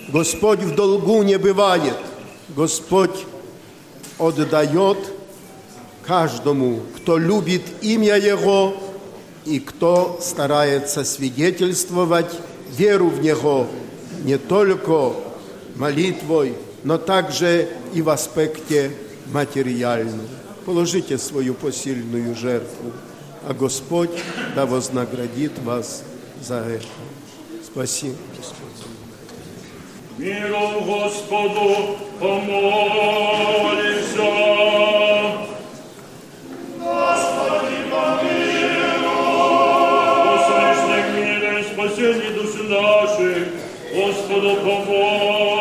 Господь 0.09 0.59
в 0.59 0.75
долгу 0.75 1.23
не 1.23 1.37
бывает. 1.37 1.95
Господь 2.49 3.25
отдает 4.17 4.97
каждому, 6.05 6.81
кто 6.97 7.17
любит 7.17 7.61
имя 7.81 8.17
Его 8.17 8.73
и 9.45 9.61
кто 9.61 10.19
старается 10.21 11.05
свидетельствовать 11.05 12.31
веру 12.69 13.07
в 13.07 13.21
Него 13.21 13.67
не 14.25 14.37
только 14.37 15.13
молитвой, 15.77 16.55
но 16.83 16.97
также 16.97 17.69
и 17.93 18.01
в 18.01 18.09
аспекте 18.09 18.91
материальном. 19.31 20.27
Положите 20.65 21.17
свою 21.17 21.53
посильную 21.53 22.35
жертву, 22.35 22.91
а 23.47 23.53
Господь 23.53 24.11
да 24.53 24.65
вознаградит 24.65 25.57
вас 25.59 26.03
за 26.41 26.55
это. 26.55 26.85
Спасибо, 27.63 28.15
Господь. 28.37 28.69
Миром 30.17 30.83
Господу 30.85 31.97
помолимся. 32.19 32.59
Услышь 40.35 40.83
мира 41.15 41.59
и 41.59 41.63
спасение 41.63 42.31
души 42.31 42.63
нашей, 42.63 43.47
Господу 43.93 44.55
помолимся. 44.57 45.58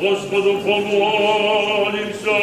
Господу 0.00 0.52
помолимся. 0.62 2.38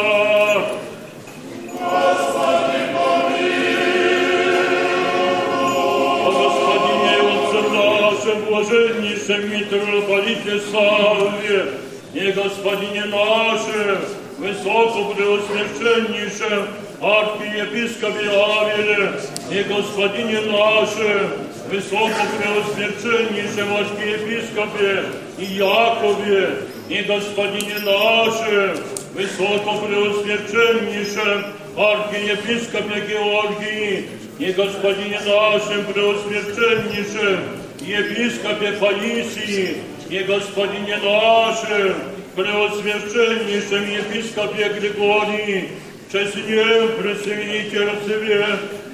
Нашем, 8.26 8.46
блаженнейшем 8.46 9.52
митрополите 9.52 10.60
Савве, 10.72 11.66
и 12.14 12.32
Господине 12.32 13.04
нашем, 13.06 14.00
высокопреосвященнейшем 14.40 16.68
архиепископе 17.02 18.30
Авеле, 18.30 19.14
и 19.52 19.64
Господине 19.64 20.42
нашем, 20.42 21.32
высокопреосвященнейшем 21.70 23.76
архиепископе 23.76 25.06
Иакове, 25.38 26.58
и 26.90 27.02
Господине 27.04 27.78
нашем, 27.84 28.78
высокопреосвященнейшем 29.14 31.46
архиепископе 31.78 33.02
Георгии, 33.08 34.10
и 34.40 34.52
Господине 34.52 35.20
нашем 35.26 35.86
преосвященнейшем 35.86 37.65
епископе 37.82 38.74
Паисии, 38.74 39.78
и 40.10 40.20
Господине 40.20 40.98
нашем 40.98 41.96
преосвященнейшем 42.36 43.90
епископе 43.90 44.70
Григории, 44.70 45.70
честнее 46.12 46.90
присоединительстве, 46.90 48.46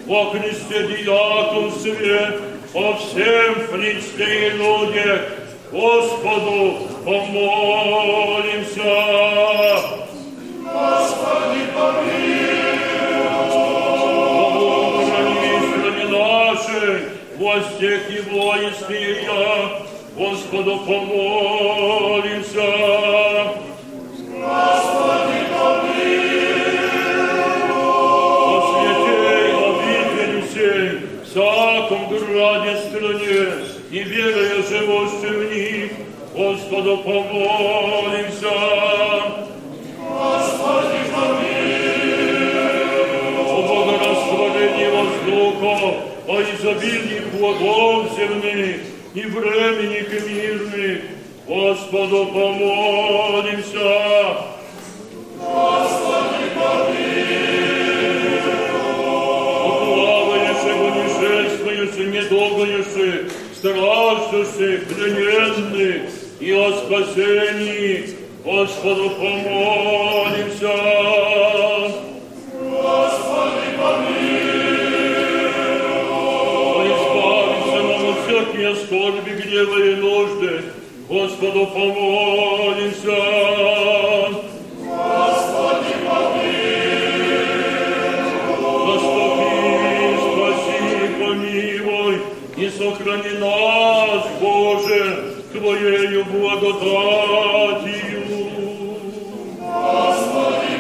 во 0.06 0.32
Христе 0.32 0.88
диаконстве, 0.88 2.40
о 2.74 2.94
всем 2.98 3.68
Христе 3.72 4.48
и 4.48 4.52
людях, 4.52 5.22
Господу 5.72 6.88
помолимся. 7.04 8.82
Господи, 10.64 11.62
помилуй. 11.74 12.82
стране 15.82 16.06
нашей, 16.08 17.11
и 17.42 18.22
воинстве 18.30 19.24
я, 19.24 19.82
Господу 20.16 20.78
помолимся. 20.86 22.62
Господи, 24.30 25.40
О 27.74 28.62
святей 28.70 29.52
сей, 30.54 30.86
всяком 31.26 32.02
граде 32.10 32.74
стране, 32.78 33.44
и 33.90 34.00
веруя 34.04 34.62
живущим 34.62 35.36
в 35.40 35.42
них, 35.52 35.92
Господу 36.36 36.98
помолимся. 36.98 38.54
Господи, 39.98 41.02
О 43.48 43.62
богорастворении 43.68 44.90
воздуха, 44.92 46.11
о 46.32 46.42
изобилии 46.42 47.22
плодов 47.38 48.16
земных 48.16 48.78
и 49.14 49.22
временных 49.22 50.14
и 50.14 50.20
мирных, 50.30 51.02
Господу 51.46 52.26
помолимся. 52.28 54.38
Господи, 55.38 56.46
О 59.04 59.06
плавающих, 59.84 60.78
унижествующих, 60.88 62.08
недолгающих, 62.14 63.18
страждущих, 63.58 64.80
плененных 64.88 66.02
и 66.40 66.50
о 66.54 66.72
спасении, 66.72 67.92
Господу 68.46 69.10
помолимся. 69.10 71.21
Всякие 78.62 78.76
скорби, 78.76 79.32
гнева 79.32 79.78
и 79.78 79.96
нужды, 79.96 80.62
Господу 81.10 81.68
помолимся. 81.68 83.18
Господи, 84.88 85.96
Заступи, 88.86 90.18
спаси, 90.22 90.84
помилуй 91.20 92.16
и 92.58 92.70
сохрани 92.70 93.34
нас, 93.40 94.24
Боже, 94.40 95.02
Твоею 95.54 96.26
благодатью. 96.26 98.22
Господи, 99.60 100.72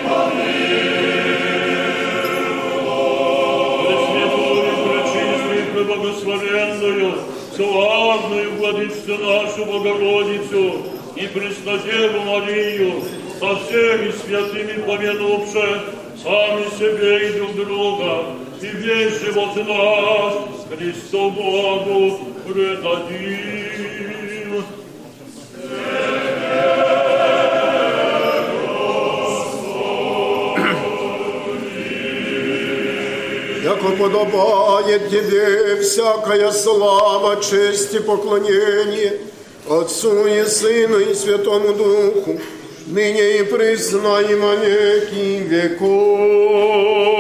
Пресвятую, 3.81 4.71
пречистую, 4.83 5.63
преблагословенную, 5.73 7.30
славную 7.61 8.51
владычцу 8.57 9.17
нашу 9.17 9.65
Богородицу 9.65 10.81
и 11.15 11.27
Преснодеву 11.27 12.21
Марию, 12.21 13.03
со 13.39 13.55
всеми 13.57 14.11
святыми 14.11 14.81
помянувши 14.81 15.81
сами 16.23 16.65
себе 16.77 17.29
и 17.29 17.33
друг 17.33 17.55
друга, 17.55 18.25
и 18.61 18.67
весь 18.67 19.19
живот 19.21 19.55
наш 19.55 20.33
Христу 20.69 21.31
Богу 21.31 22.19
предадим. 22.47 24.20
Подобает 33.91 35.09
Тебе 35.09 35.81
всякая 35.81 36.51
слава, 36.51 37.41
честь 37.41 37.93
и 37.93 37.99
поклонение 37.99 39.19
Отцу 39.69 40.25
и 40.25 40.43
Сыну 40.45 40.99
и 40.99 41.13
Святому 41.13 41.73
Духу, 41.73 42.39
ныне 42.87 43.39
и 43.39 43.43
во 44.35 44.55
веки 44.55 45.43
веков. 45.47 47.10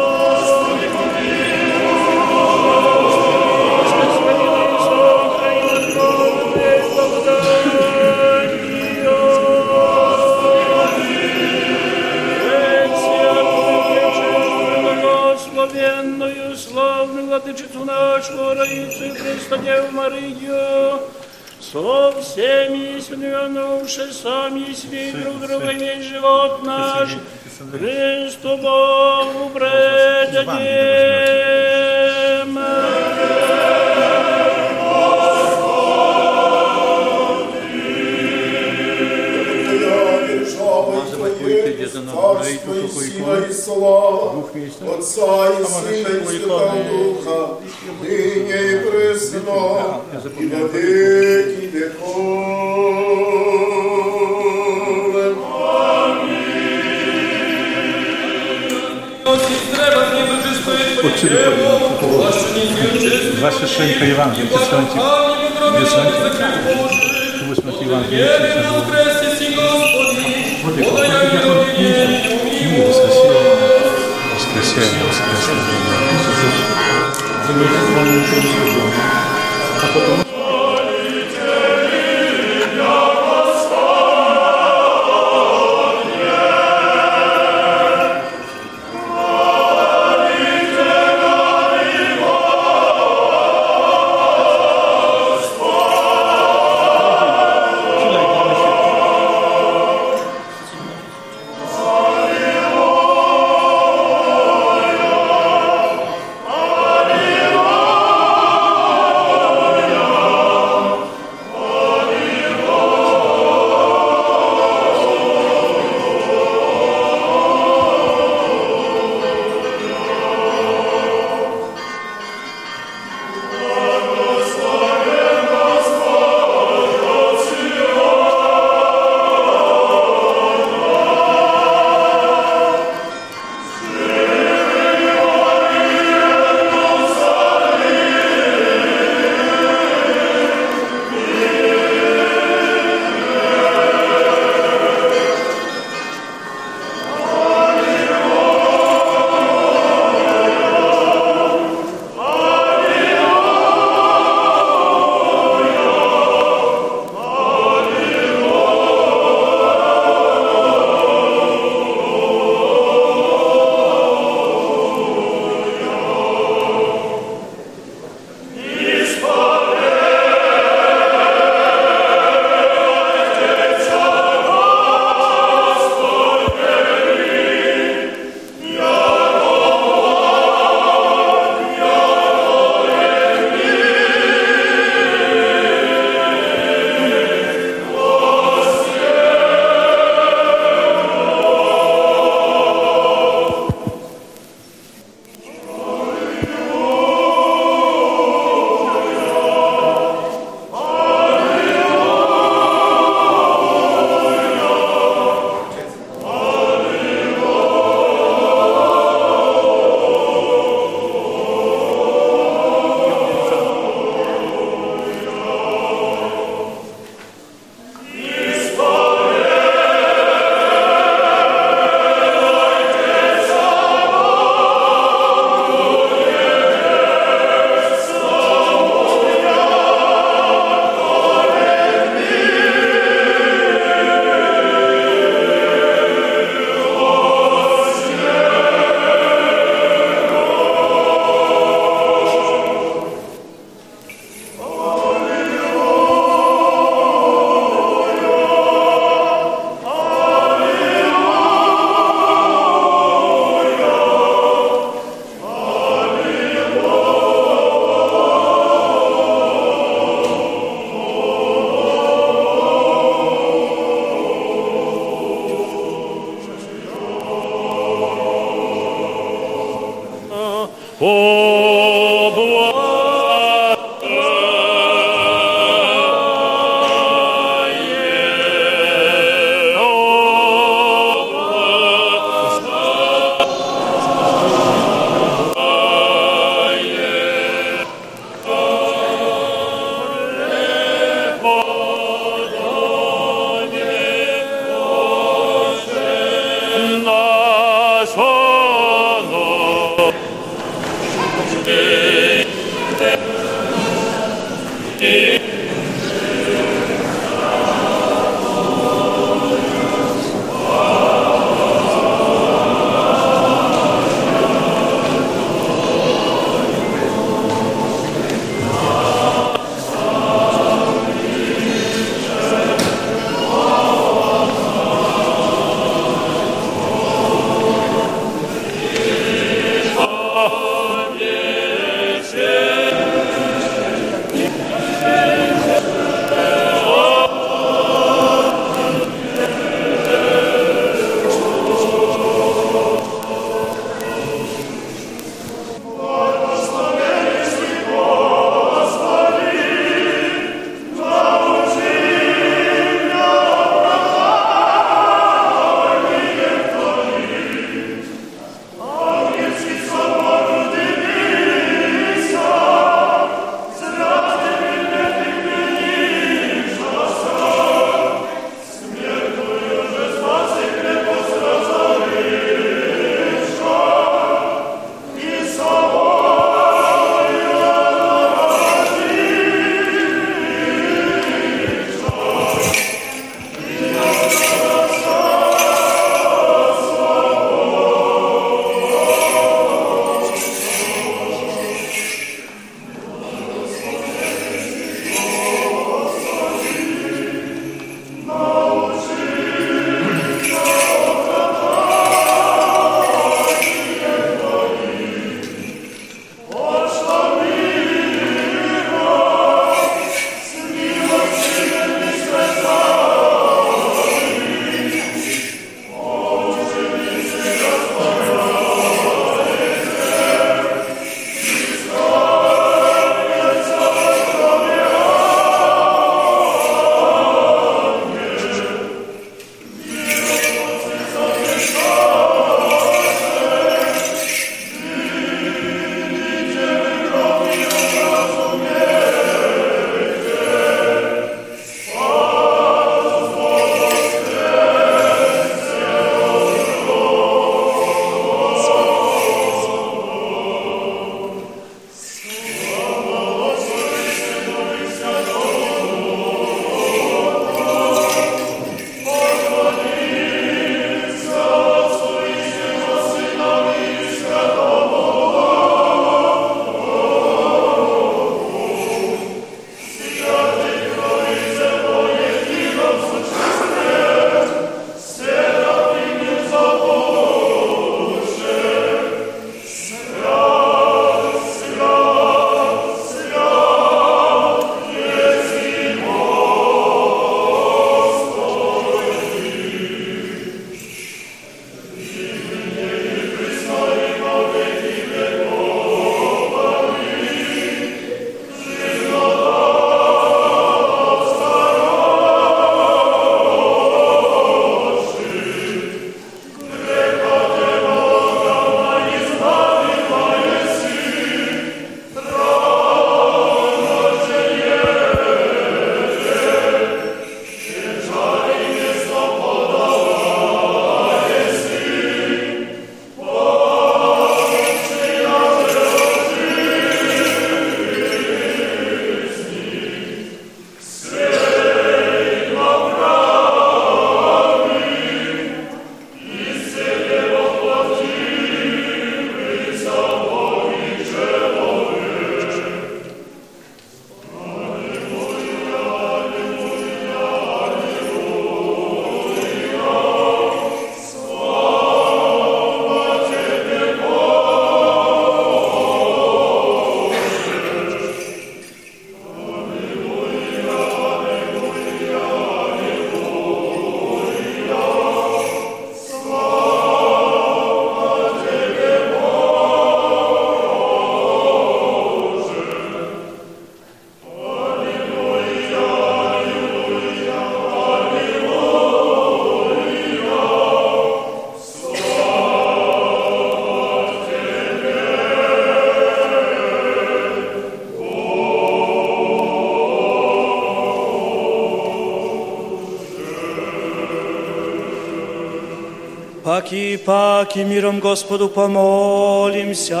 Паки, 596.56 596.96
паки, 596.96 597.58
миром 597.58 598.00
Господу 598.00 598.48
помолимся. 598.48 600.00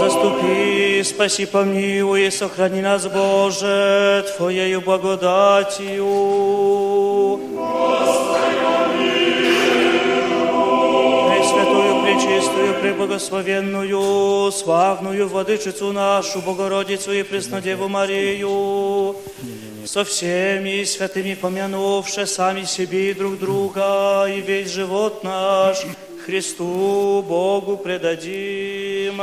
Заступи, 0.00 1.02
спаси, 1.04 1.44
помилуй, 1.44 2.26
и 2.26 2.30
сохрани 2.30 2.80
нас, 2.80 3.06
Боже, 3.06 4.24
Твоею 4.38 4.80
благодатью. 4.80 6.08
Пресвятую, 11.28 12.02
пречистую, 12.02 12.74
преблагословенную, 12.80 14.50
славную 14.52 15.28
Владычицу 15.28 15.92
нашу, 15.92 16.40
Богородицу 16.40 17.12
и 17.12 17.22
Преснодеву 17.24 17.88
Марию, 17.88 18.48
со 19.92 20.04
всеми 20.04 20.84
святыми 20.84 21.34
помянувши 21.34 22.24
сами 22.24 22.62
себе 22.62 23.10
и 23.10 23.14
друг 23.14 23.40
друга, 23.40 24.24
и 24.28 24.40
весь 24.40 24.70
живот 24.70 25.24
наш 25.24 25.78
Христу 26.24 27.24
Богу 27.26 27.76
предадим. 27.76 29.20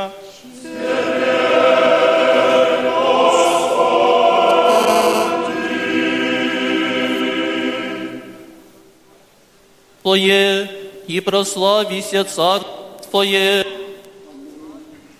Твое, 10.01 10.69
и 11.07 11.21
прославися 11.21 12.25
Царь 12.25 12.63
Твое, 13.09 13.65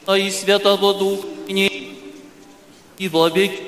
а 0.06 0.18
и 0.18 0.30
Святого 0.30 0.94
Духа 0.94 1.26
и 1.48 3.07
во 3.07 3.30
веки 3.30 3.64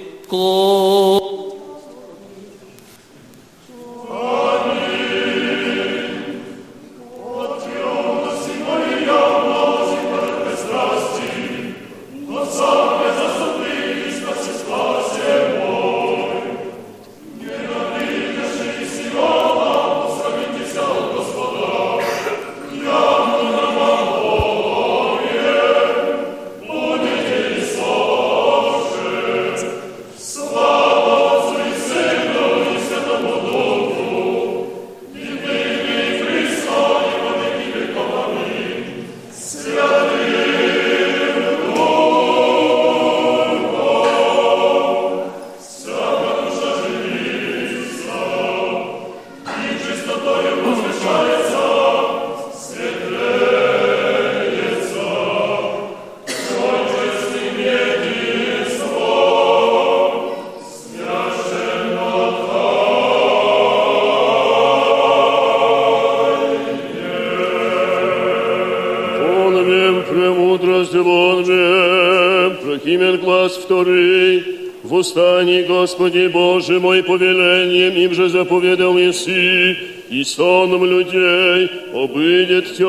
Восстани, 75.00 75.62
Господи 75.62 76.28
Боже 76.28 76.78
мой, 76.82 77.02
повелением 77.02 77.96
им 77.96 78.14
же 78.14 78.28
заповедал 78.28 78.98
Еси, 78.98 79.78
и 80.10 80.26
соном 80.26 80.84
людей 80.84 81.70
обыдет 81.94 82.76
Тя. 82.76 82.84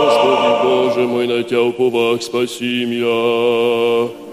Господи 0.00 0.50
Боже 0.64 1.00
мой, 1.06 1.26
на 1.28 1.44
Тя 1.44 1.62
уповах 1.62 2.22
спаси 2.24 2.84
меня. 2.86 4.25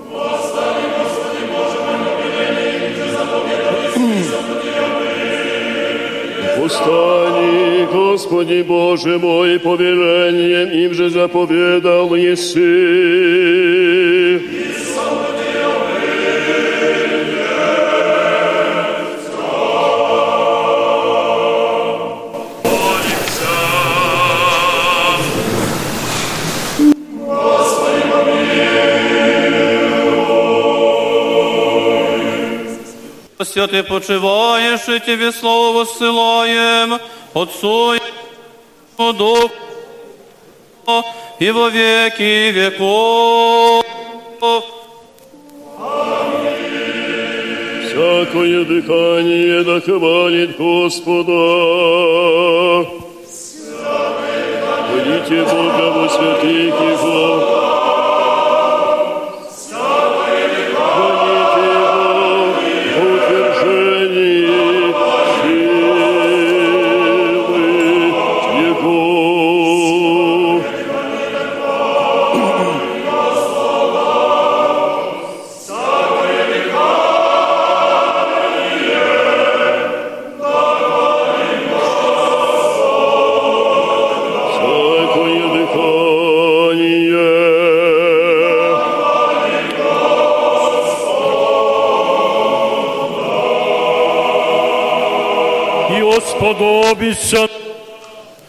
Восстани, 6.63 7.85
Господи 7.91 8.61
Боже 8.61 9.19
мой, 9.19 9.59
повелением 9.59 10.71
им 10.71 10.93
же 10.93 11.09
заповедал 11.09 12.15
Еси. 12.15 13.62
Святый 33.52 33.84
почиваешь, 33.84 34.88
и 34.88 35.00
Тебе 35.00 35.32
слово 35.32 35.78
воссылаем, 35.78 36.98
Отцу 37.34 37.94
и 37.94 38.00
Духу 38.96 39.50
и 41.38 41.50
во 41.50 41.68
веки 41.68 42.50
веков. 42.50 43.84
Всякое 47.84 48.64
дыхание 48.64 49.62
да 49.64 49.80
хвалит 49.80 50.56
Господа. 50.56 51.40
Хвалите 54.88 55.42
Бога 55.44 55.90
во 55.92 56.08
святых 56.08 56.74
Его. 56.80 57.51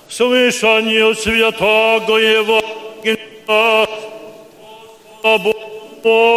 Слышание 0.09 1.15
святого 1.15 2.17
Евангелия. 2.19 3.89
Молим. 5.23 6.34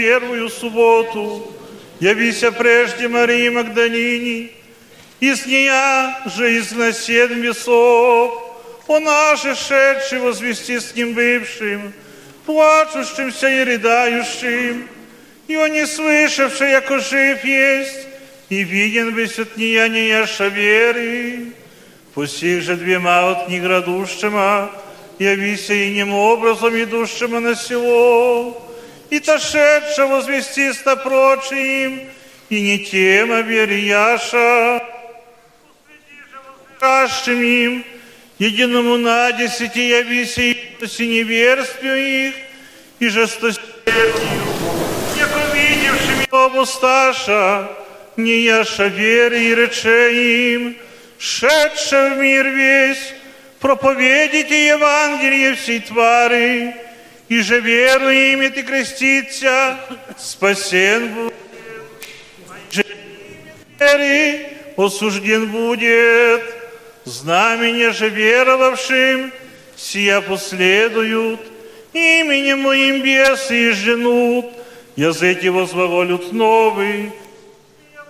Первую 0.00 0.48
субботу, 0.48 1.42
явися 2.00 2.52
прежде 2.52 3.08
Марии 3.08 3.50
Магдалине, 3.50 4.48
из 5.20 5.46
нея 5.46 6.16
же 6.36 6.54
из 6.56 6.72
на 6.72 6.92
семь 6.92 7.40
весов, 7.40 8.32
о 8.86 9.00
наше 9.00 9.54
шедший 9.54 10.18
возвести 10.20 10.80
с 10.80 10.96
ним 10.96 11.12
бывшим, 11.12 11.92
плачущимся 12.46 13.48
и 13.48 13.64
рыдающим, 13.64 14.88
и 15.48 15.56
он 15.56 15.72
не 15.72 15.86
слышавший, 15.86 16.70
яко 16.70 16.98
жив 16.98 17.44
есть, 17.44 18.06
и 18.48 18.64
виден 18.64 19.14
бысь 19.14 19.38
от 19.38 19.58
неяния 19.58 20.26
веры. 20.48 21.52
Пусть 22.14 22.40
же 22.40 22.76
двема 22.76 23.32
от 23.32 23.50
них 23.50 23.62
градущима, 23.62 24.70
явися 25.18 25.74
иним 25.74 26.14
образом 26.14 26.74
идущего 26.74 27.38
на 27.40 27.54
село, 27.54 28.69
и 29.10 29.18
тошедше 29.18 30.06
возвести 30.06 30.72
ста 30.72 30.96
прочим, 30.96 32.08
и 32.48 32.60
не 32.60 32.78
тем 32.84 33.32
оберияша, 33.32 34.82
возвещащим 36.80 37.42
им, 37.42 37.84
единому 38.38 38.96
на 38.96 39.32
десяти 39.32 39.88
явися 39.88 40.42
и 40.42 41.06
неверствию 41.06 42.28
их, 42.28 42.34
и 43.00 43.08
жестосердию, 43.08 44.14
яко 45.18 45.40
видевшим 45.54 46.20
его 46.20 46.64
сташа, 46.64 47.68
не 48.16 48.40
яша 48.40 48.86
веры 48.86 49.40
и 49.40 49.54
рече 49.54 50.54
им, 50.54 50.76
шедше 51.18 52.12
в 52.14 52.18
мир 52.18 52.46
весь, 52.48 53.14
проповедите 53.60 54.68
Евангелие 54.68 55.54
всей 55.54 55.80
твари, 55.80 56.74
и 57.30 57.42
же 57.42 57.60
веру 57.60 58.10
имет 58.10 58.58
и 58.58 58.62
крестится, 58.62 59.78
спасен 60.18 61.14
будет. 61.14 61.34
Же 62.70 62.84
осужден 64.76 65.46
будет. 65.46 66.42
Знамение 67.04 67.92
же 67.92 68.08
веровавшим 68.08 69.32
сия 69.76 70.20
последуют, 70.20 71.40
именем 71.92 72.62
моим 72.62 73.00
бесы 73.00 73.70
и 73.70 73.70
женут, 73.70 74.46
языки 74.96 75.48
возволют 75.48 76.32
новый, 76.32 77.12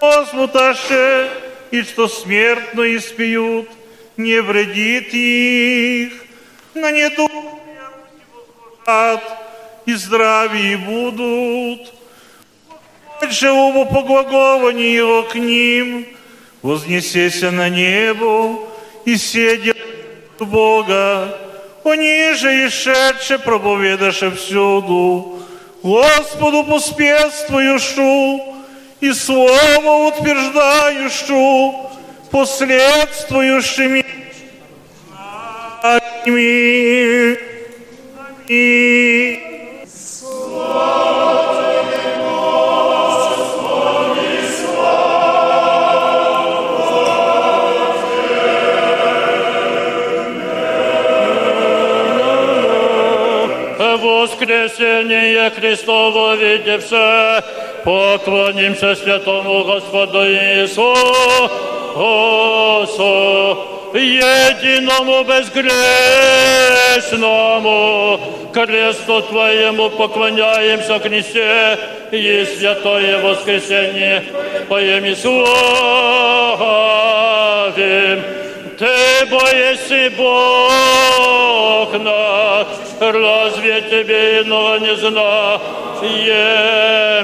возьмут 0.01 0.56
аше, 0.56 1.30
и 1.70 1.82
что 1.82 2.09
смертно 2.09 2.97
испьют, 2.97 3.68
не 4.16 4.40
вредит 4.40 5.12
их, 5.12 6.14
на 6.74 6.90
недуг 6.90 7.60
и 9.87 9.95
здравии 9.95 10.77
будут. 10.77 11.93
Господь 13.21 13.39
же 13.39 13.53
оба 13.53 13.85
поглагование 13.85 14.95
его 14.95 15.23
к 15.25 15.35
ним, 15.35 16.07
вознесеся 16.62 17.51
на 17.51 17.69
небо 17.69 18.59
и 19.05 19.17
седя 19.17 19.75
Бога, 20.39 21.37
они 21.85 22.33
же 22.35 22.65
и 22.65 22.69
шедше 22.71 23.39
проповедаше 23.39 24.31
всюду, 24.31 25.41
Господу 25.83 26.65
поспешствующую 26.65 28.41
и 29.01 29.12
слово 29.12 30.09
утверждающую, 30.09 31.75
последствующими 32.31 34.05
Аминь. 35.83 37.49
Аминь. 38.51 38.90
воскресение 54.01 55.51
Христово 55.51 56.35
видевше, 56.35 57.43
поклонимся 57.85 58.97
святому 58.97 59.64
Господу 59.64 60.18
Иисусу, 60.27 60.97
единому 63.94 65.24
безгрешному, 65.24 66.80
кресту 68.53 69.23
Твоему 69.23 69.91
поклоняемся 69.91 70.99
Христе 70.99 71.79
и 72.11 72.45
святое 72.59 73.19
воскресение 73.23 74.25
Твоими 74.67 75.15
славим. 75.15 75.41
Ты 78.79 79.27
боишься 79.31 80.11
Бог 80.17 81.93
наш, 82.03 82.67
разве 83.01 83.83
тебе 83.83 84.41
иного 84.43 84.79
не 84.79 84.97
знаем 84.97 85.61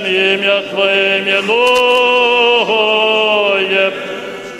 имя 0.05 0.63
Твое 0.71 1.21
именуем. 1.21 1.77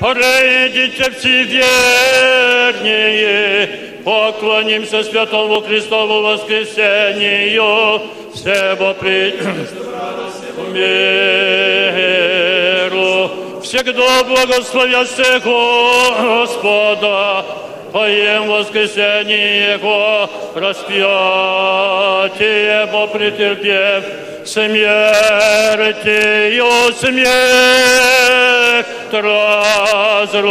Придите 0.01 1.11
все 1.11 1.43
вернее, 1.45 3.17
поклонимся 4.07 5.03
Святому 5.03 5.61
Христову 5.63 6.23
воскресению, 6.23 8.03
всего 8.33 8.95
при 8.95 9.33
миру. 12.87 13.31
Всегда 13.65 14.23
благословяся 14.23 15.41
Господа, 15.45 17.45
Твоем 17.91 18.47
воскресении 18.47 19.73
Его 19.73 20.31
распятие 20.55 21.03
Его 22.87 23.09
претерпев, 23.09 24.05
смертью 24.47 26.71
смерть 27.01 28.87
разрушив. 29.11 30.47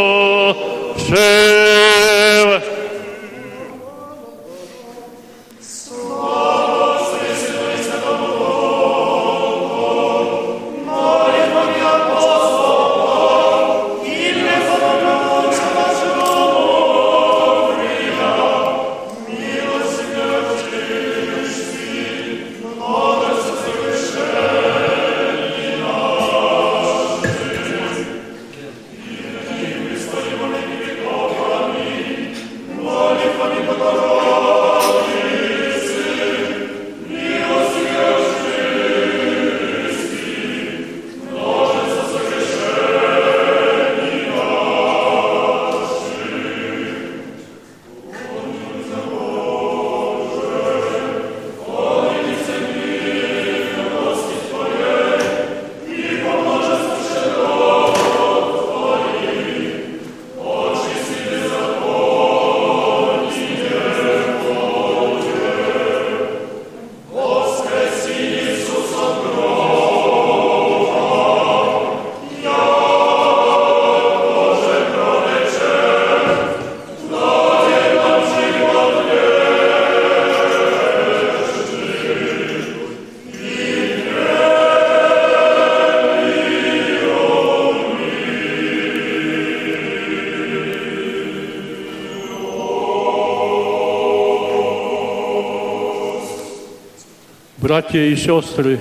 Братья 97.66 98.00
и 98.00 98.16
сестры, 98.16 98.80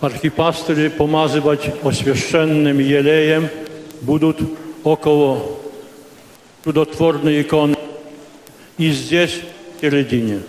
архипастыри 0.00 0.86
помазывать 0.86 1.68
освященным 1.82 2.78
елеем 2.78 3.48
будут 4.02 4.38
около 4.84 5.42
чудотворной 6.62 7.42
иконы 7.42 7.74
и 8.78 8.92
здесь, 8.92 9.40
в 9.76 9.80
середине. 9.80 10.42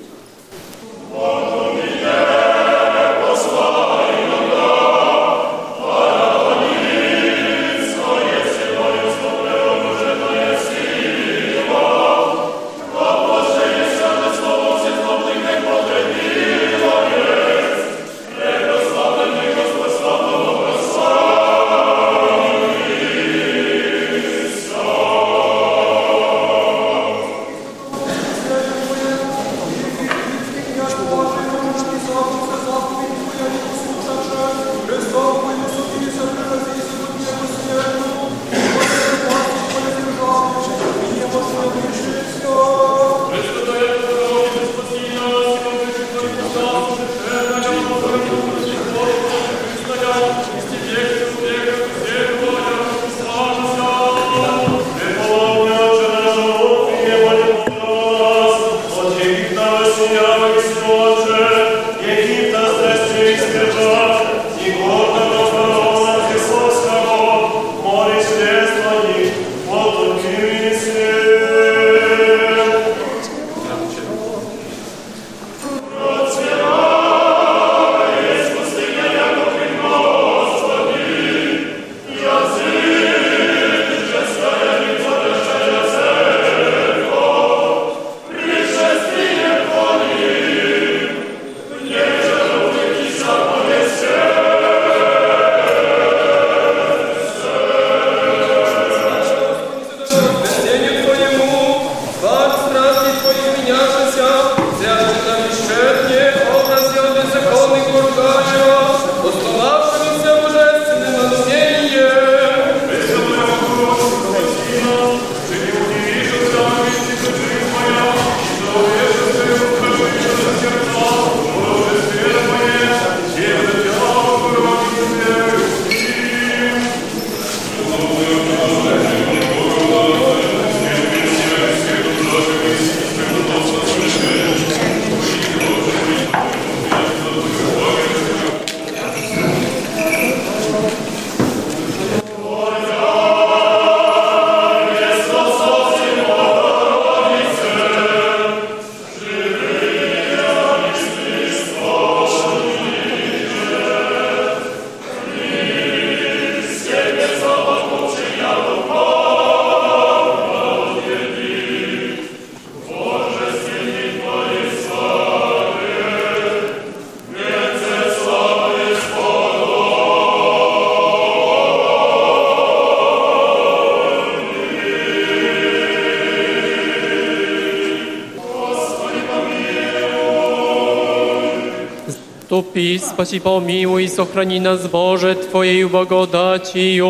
Ступи, 183.14 183.26
спаси, 183.26 183.40
помилуй, 183.40 184.08
сохрани 184.08 184.60
нас, 184.60 184.88
Боже, 184.88 185.36
Твоей 185.36 185.84
благодатью. 185.86 187.08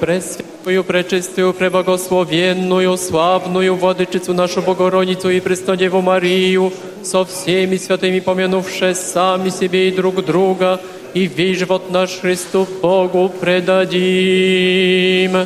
Пресвятую, 0.00 0.84
пречистую, 0.84 1.52
преблагословенную, 1.54 2.96
славную 2.96 3.76
Владычицу 3.76 4.34
нашу 4.34 4.60
Богородицу 4.62 5.30
и 5.30 5.40
Преснодеву 5.40 6.02
Марию, 6.02 6.72
со 7.02 7.24
всеми 7.24 7.76
святыми 7.76 8.20
помянувши 8.20 8.94
сами 8.94 9.50
себе 9.50 9.88
и 9.88 9.92
друг 9.92 10.24
друга, 10.24 10.80
и 11.14 11.26
весь 11.26 11.58
живот 11.58 11.90
наш 11.90 12.18
Христу 12.20 12.66
Богу 12.82 13.30
предадим. 13.40 15.36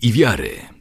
I 0.00 0.12
Wiary. 0.12 0.77